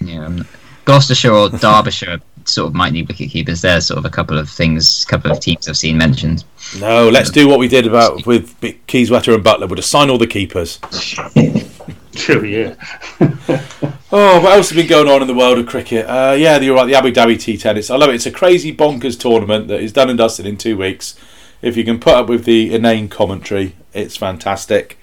[0.00, 0.44] Yeah, um,
[0.84, 3.62] Gloucestershire or Derbyshire sort of might need wicket keepers.
[3.62, 6.44] There's sort of a couple of things, a couple of teams I've seen mentioned.
[6.78, 9.68] No, let's do what we did about with Kieswetter and Buttler.
[9.68, 10.78] We'll assign all the keepers.
[12.14, 12.74] True, yeah.
[14.16, 16.06] Oh, what else has been going on in the world of cricket?
[16.06, 16.86] Uh, yeah, you're right.
[16.86, 17.90] The Abu Dhabi T tennis.
[17.90, 18.14] I love it.
[18.14, 21.18] It's a crazy bonkers tournament that is done and dusted in two weeks.
[21.62, 24.98] If you can put up with the inane commentary, it's fantastic.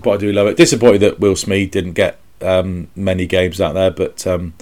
[0.00, 0.56] But I do love it.
[0.56, 4.54] Disappointed that Will Smeed didn't get um, many games out there, but um,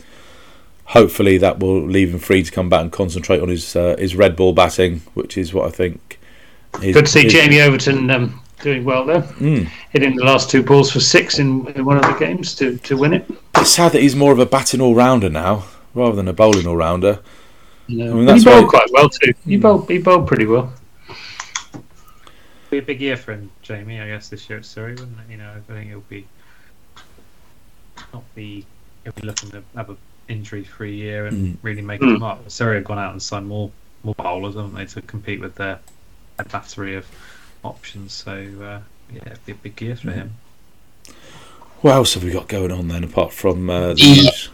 [0.86, 4.16] hopefully that will leave him free to come back and concentrate on his uh, his
[4.16, 6.18] red ball batting, which is what I think.
[6.82, 9.68] is- Good to see is- Jamie Overton um, doing well there, Mm.
[9.90, 12.96] hitting the last two balls for six in, in one of the games to, to
[12.96, 13.30] win it.
[13.56, 16.66] It's sad that he's more of a batting all rounder now rather than a bowling
[16.66, 17.20] all rounder.
[17.86, 19.34] You know, I mean, he bowled why- quite well too.
[19.44, 20.72] He bowled, he bowled pretty well.
[22.70, 24.00] Be a big year for him, Jamie.
[24.00, 25.30] I guess this year at Surrey, wouldn't it?
[25.30, 26.26] You know, I think he'll be
[28.12, 28.64] not be
[29.04, 29.96] he'll be looking to have a
[30.28, 32.14] injury-free year and really make Mm.
[32.14, 32.50] them up.
[32.50, 33.70] Surrey have gone out and signed more
[34.02, 35.78] more bowlers, haven't they, to compete with their,
[36.38, 37.06] their battery of
[37.64, 38.12] options.
[38.12, 38.80] So uh,
[39.12, 40.32] yeah, it'd be a big year for him.
[41.80, 44.48] What else have we got going on then apart from uh, the The- news?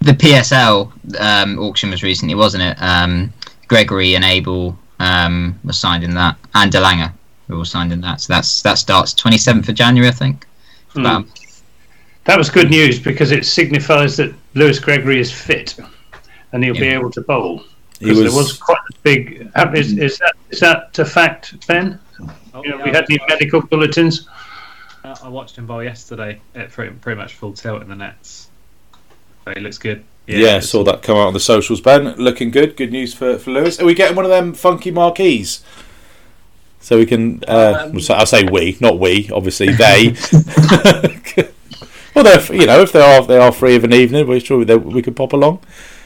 [0.00, 2.76] The PSL um, auction was recently, wasn't it?
[2.80, 3.32] Um,
[3.66, 7.12] Gregory and Abell um, were signed in that, and de Lange
[7.48, 8.20] were all signed in that.
[8.20, 10.46] So that's that starts 27th of January, I think.
[10.94, 11.26] About-
[12.26, 15.76] That was good news because it signifies that Lewis Gregory is fit
[16.52, 17.64] and he'll be able to bowl.
[17.98, 19.50] Because was, there was quite a big.
[19.56, 21.98] uh, Is, is that is that a fact, Ben?
[22.58, 24.28] Oh, You know, yeah, we I had any medical bulletins.
[25.04, 28.48] Uh, I watched him bowl yesterday at pretty, pretty much full tilt in the nets.
[29.44, 30.04] So he looks good.
[30.26, 31.80] yeah, it's- saw that come out on the socials.
[31.80, 32.76] Ben, looking good.
[32.76, 33.80] Good news for, for Lewis.
[33.80, 35.62] Are we getting one of them funky marquees?
[36.80, 37.42] So we can.
[37.46, 39.28] Uh, Um, I'll say we, not we.
[39.32, 40.14] Obviously they.
[42.14, 44.64] well, they're you know if they are they are free of an evening, we're sure
[44.64, 45.60] they, we could pop along.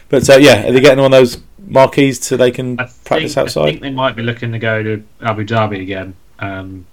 [0.09, 3.35] But uh, yeah, are they getting one of those marquees so they can I practice
[3.35, 3.65] think, I outside?
[3.71, 6.15] think they might be looking to go to Abu Dhabi again.
[6.43, 6.85] Um,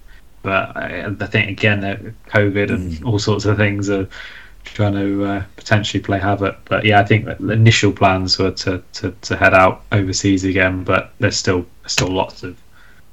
[0.41, 3.05] but I, I think again that COVID and Mm.
[3.05, 4.07] all sorts of things are
[4.63, 6.57] trying to uh, potentially play havoc.
[6.65, 10.83] But yeah, I think the initial plans were to, to, to head out overseas again.
[10.83, 12.55] But there's still still lots of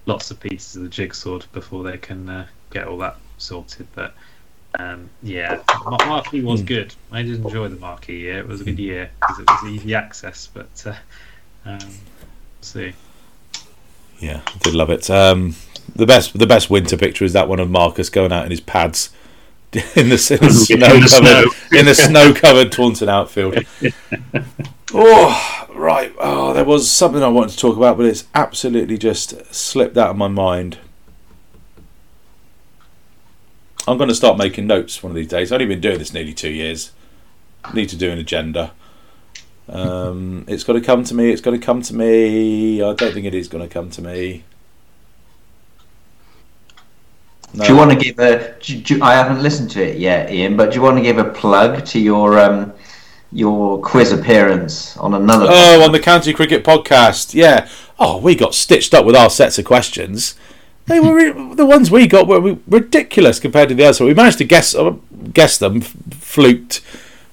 [0.06, 3.86] lots of pieces of the jigsaw before they can uh, get all that sorted.
[3.94, 4.14] But
[4.78, 6.66] um, yeah, Mar- Marquee was Mm.
[6.66, 6.94] good.
[7.10, 8.38] I did enjoy the Marquee year.
[8.38, 10.48] It was a good year because it was easy access.
[10.52, 10.94] But uh,
[11.64, 11.78] um,
[12.60, 12.92] see.
[14.20, 15.10] Yeah, I did love it.
[15.10, 15.54] Um,
[15.94, 18.60] the best the best winter picture is that one of Marcus going out in his
[18.60, 19.10] pads
[19.96, 23.58] in the, snow covered in the snow covered Taunton outfield.
[24.94, 26.14] oh right.
[26.18, 30.10] Oh, there was something I wanted to talk about, but it's absolutely just slipped out
[30.10, 30.78] of my mind.
[33.88, 35.52] I'm going to start making notes one of these days.
[35.52, 36.92] I've only been doing this nearly two years.
[37.72, 38.72] Need to do an agenda.
[39.68, 41.30] Um, it's got to come to me.
[41.30, 42.82] It's got to come to me.
[42.82, 44.44] I don't think it is going to come to me.
[47.56, 47.64] No.
[47.64, 48.54] Do you want to give a?
[48.60, 50.56] Do, do, I haven't listened to it yet, Ian.
[50.56, 52.72] But do you want to give a plug to your um,
[53.32, 55.46] your quiz appearance on another?
[55.48, 57.32] Oh, on the County Cricket podcast.
[57.32, 57.68] Yeah.
[57.98, 60.34] Oh, we got stitched up with our sets of questions.
[60.84, 63.98] They were the ones we got were ridiculous compared to the others.
[63.98, 64.94] So we managed to guess uh,
[65.32, 66.82] guess them, fluked.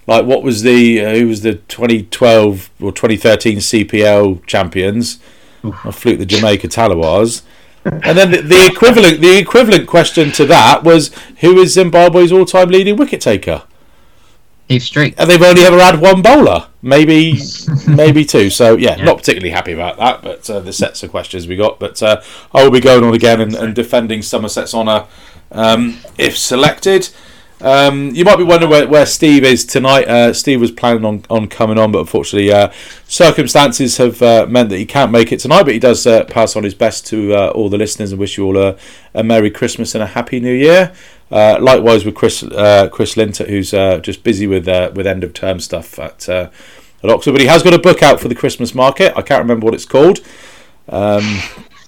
[0.08, 5.20] Like what was the uh, who was the 2012 or 2013 CPL champions?
[5.64, 7.42] I fluked the Jamaica Tallawahs.
[7.86, 12.46] And then the, the equivalent the equivalent question to that was who is Zimbabwe's all
[12.46, 13.64] time leading wicket taker?
[14.66, 15.16] Steve Street.
[15.18, 17.40] And they've only ever had one bowler, maybe
[17.88, 18.50] maybe two.
[18.50, 19.04] So yeah, yeah.
[19.04, 20.22] not particularly happy about that.
[20.22, 21.80] But uh, the sets of questions we got.
[21.80, 22.22] But uh,
[22.54, 25.06] I will be going on again and, and defending Somerset's honour
[25.52, 27.10] um, if selected.
[27.64, 30.05] Um, you might be wondering where, where Steve is tonight.
[30.05, 32.72] Uh, Steve was planning on, on coming on, but unfortunately, uh,
[33.07, 35.64] circumstances have uh, meant that he can't make it tonight.
[35.64, 38.38] But he does uh, pass on his best to uh, all the listeners and wish
[38.38, 38.78] you all a,
[39.14, 40.93] a Merry Christmas and a Happy New Year.
[41.32, 42.41] Uh, likewise with Chris
[42.91, 43.72] Chris Lintott, who's
[44.03, 46.51] just busy with with end of term stuff at, at
[47.01, 47.32] Oxford.
[47.32, 49.14] But he has got a book out for the Christmas market.
[49.16, 50.20] I can't remember what it's called.
[50.89, 51.39] Um,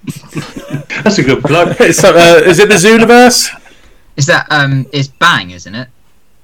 [1.04, 1.70] That's a good plug.
[1.82, 3.65] is it the Zooniverse?
[4.18, 4.86] Is that um?
[4.92, 5.90] It's Bang, isn't it?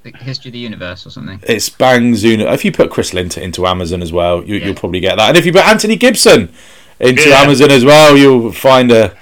[0.02, 1.40] The History of the Universe or something.
[1.44, 2.52] It's Bang Zuna.
[2.52, 5.28] If you put Chris Lintott into Amazon as well, you, will probably get that.
[5.28, 6.52] And if you put Anthony Gibson
[6.98, 7.36] into yeah.
[7.36, 9.16] Amazon as well, you'll find a.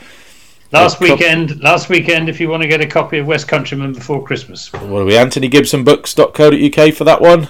[0.73, 3.93] Last a weekend, last weekend, if you want to get a copy of West Countryman
[3.93, 4.73] before Christmas.
[4.73, 5.15] What are we?
[5.15, 7.49] AnthonyGibsonBooks.co.uk for that one.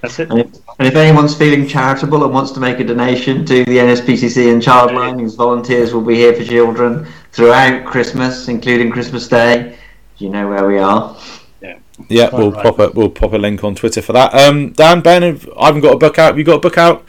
[0.00, 0.30] That's it.
[0.30, 0.46] And if,
[0.78, 4.62] and if, anyone's feeling charitable and wants to make a donation to the NSPCC and
[4.62, 9.77] Childline, whose volunteers will be here for children throughout Christmas, including Christmas Day,
[10.18, 11.16] you know where we are.
[11.60, 12.62] Yeah, yeah, we'll right.
[12.62, 14.34] pop a we'll pop a link on Twitter for that.
[14.34, 15.22] Um, Dan, Ben,
[15.56, 16.28] I haven't got a book out.
[16.28, 17.08] Have you got a book out?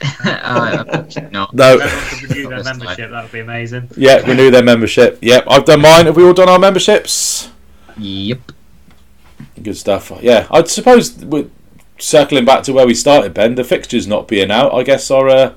[0.24, 1.48] uh, no.
[1.52, 1.78] No.
[2.22, 3.10] renew their membership.
[3.10, 3.90] That would be amazing.
[3.96, 5.18] Yeah, renew their membership.
[5.22, 6.06] Yep, I've done mine.
[6.06, 7.50] Have we all done our memberships?
[7.96, 8.52] Yep.
[9.62, 10.12] Good stuff.
[10.20, 11.50] Yeah, I suppose we're
[11.98, 13.54] circling back to where we started, Ben.
[13.54, 15.28] The fixtures not being out, I guess, are.
[15.28, 15.54] Uh,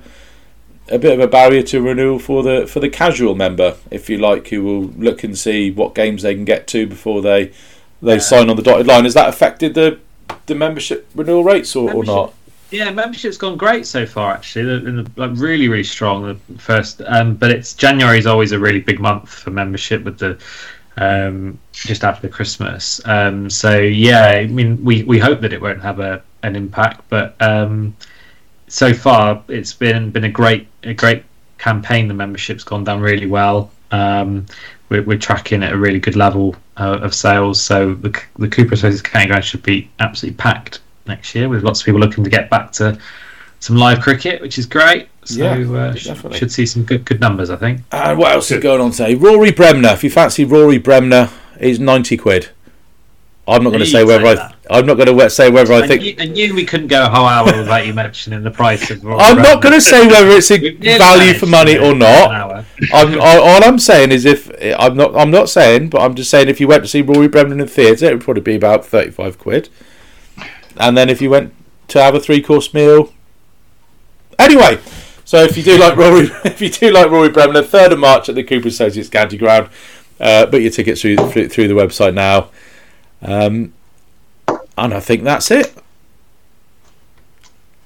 [0.92, 4.18] a bit of a barrier to renewal for the for the casual member, if you
[4.18, 7.52] like, who will look and see what games they can get to before they
[8.02, 8.18] they yeah.
[8.20, 9.04] sign on the dotted line.
[9.04, 9.98] Has that affected the
[10.46, 12.34] the membership renewal rates or, membership, or not?
[12.70, 14.34] Yeah, membership's gone great so far.
[14.34, 16.38] Actually, the, like really really strong.
[16.46, 20.18] The first, um, but it's January is always a really big month for membership with
[20.18, 20.38] the
[20.98, 23.00] um, just after Christmas.
[23.06, 27.08] Um, so yeah, I mean, we, we hope that it won't have a an impact,
[27.08, 27.96] but um,
[28.72, 31.24] so far it's been been a great a great
[31.58, 32.08] campaign.
[32.08, 33.70] The membership's gone down really well.
[33.90, 34.46] Um,
[34.88, 37.62] we're, we're, tracking at a really good level uh, of sales.
[37.62, 41.80] So the the Cooper Associates County Ground should be absolutely packed next year with lots
[41.80, 42.98] of people looking to get back to
[43.60, 45.08] some live cricket, which is great.
[45.24, 47.82] So yeah, uh, should, should see some good good numbers, I think.
[47.92, 49.14] And what else is going on today?
[49.14, 49.90] Rory Bremner.
[49.90, 51.28] If you fancy Rory Bremner,
[51.60, 52.48] is ninety quid.
[53.46, 54.34] I'm not going to say whether I.
[54.36, 54.56] That.
[54.70, 56.20] I'm not going to say whether I, think.
[56.20, 59.04] I knew we couldn't go a whole hour without you mentioning the price of.
[59.04, 60.58] I'm not going to say whether it's a
[60.98, 62.64] value for money or not.
[62.92, 65.16] I'm, all I'm saying is if I'm not.
[65.16, 67.58] I'm not saying, but I'm just saying if you went to see Rory Bremner in
[67.58, 69.68] the theatre, it would probably be about thirty-five quid.
[70.76, 71.52] And then if you went
[71.88, 73.12] to have a three-course meal,
[74.38, 74.78] anyway.
[75.24, 78.28] So if you do like Rory, if you do like Rory Bremner, third of March
[78.28, 79.68] at the Cooper Associates County Ground,
[80.20, 82.50] uh, book your tickets through through the website now.
[83.22, 83.72] Um,
[84.76, 85.72] and I think that's it.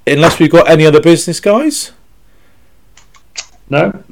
[0.07, 1.93] Unless we've got any other business, guys.
[3.68, 4.03] No,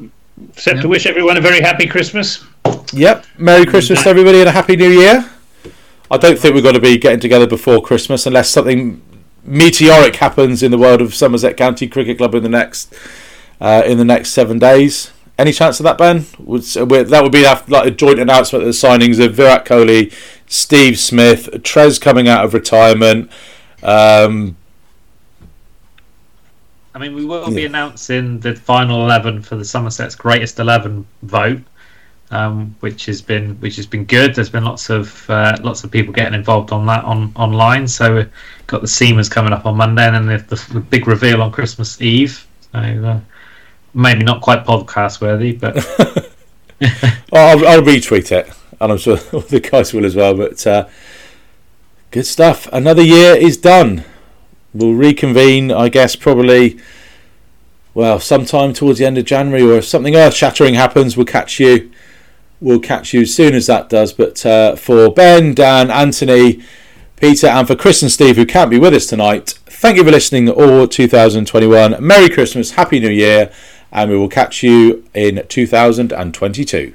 [0.51, 2.45] except to wish everyone a very happy Christmas.
[2.93, 5.31] Yep, Merry Christmas to everybody and a Happy New Year.
[6.11, 9.01] I don't think we're going to be getting together before Christmas unless something
[9.45, 12.93] meteoric happens in the world of Somerset County Cricket Club in the next
[13.61, 15.13] uh, in the next seven days.
[15.39, 16.27] Any chance of that, Ben?
[16.39, 20.13] Would, that would be like a joint announcement of the signings of Virat Kohli,
[20.55, 23.29] Steve Smith, Trez coming out of retirement.
[23.83, 24.57] Um,
[26.95, 27.57] I mean, we will yeah.
[27.57, 31.61] be announcing the final eleven for the Somerset's greatest eleven vote,
[32.31, 34.33] um, which has been which has been good.
[34.33, 37.89] There's been lots of uh, lots of people getting involved on that on online.
[37.89, 38.33] So we've
[38.69, 42.01] got the Seamers coming up on Monday, and then the, the, big reveal on Christmas
[42.01, 42.47] Eve.
[42.73, 43.21] So uh,
[43.93, 45.77] maybe not quite podcast worthy, but
[47.33, 49.17] I'll, I'll retweet it and I'm sure
[49.49, 50.35] the guys will as well.
[50.35, 50.89] But uh,
[52.11, 52.69] good stuff.
[52.73, 54.05] Another year is done.
[54.73, 56.79] We'll reconvene, I guess, probably.
[57.95, 61.93] Well, sometime towards the end of January, or if something earth-shattering happens, we'll catch you
[62.61, 64.13] we'll catch you as soon as that does.
[64.13, 66.63] But uh, for Ben, Dan, Anthony,
[67.17, 70.11] Peter, and for Chris and Steve, who can't be with us tonight, thank you for
[70.11, 71.97] listening all 2021.
[72.05, 73.53] Merry Christmas, Happy New Year,
[73.93, 76.95] and we will catch you in 2022.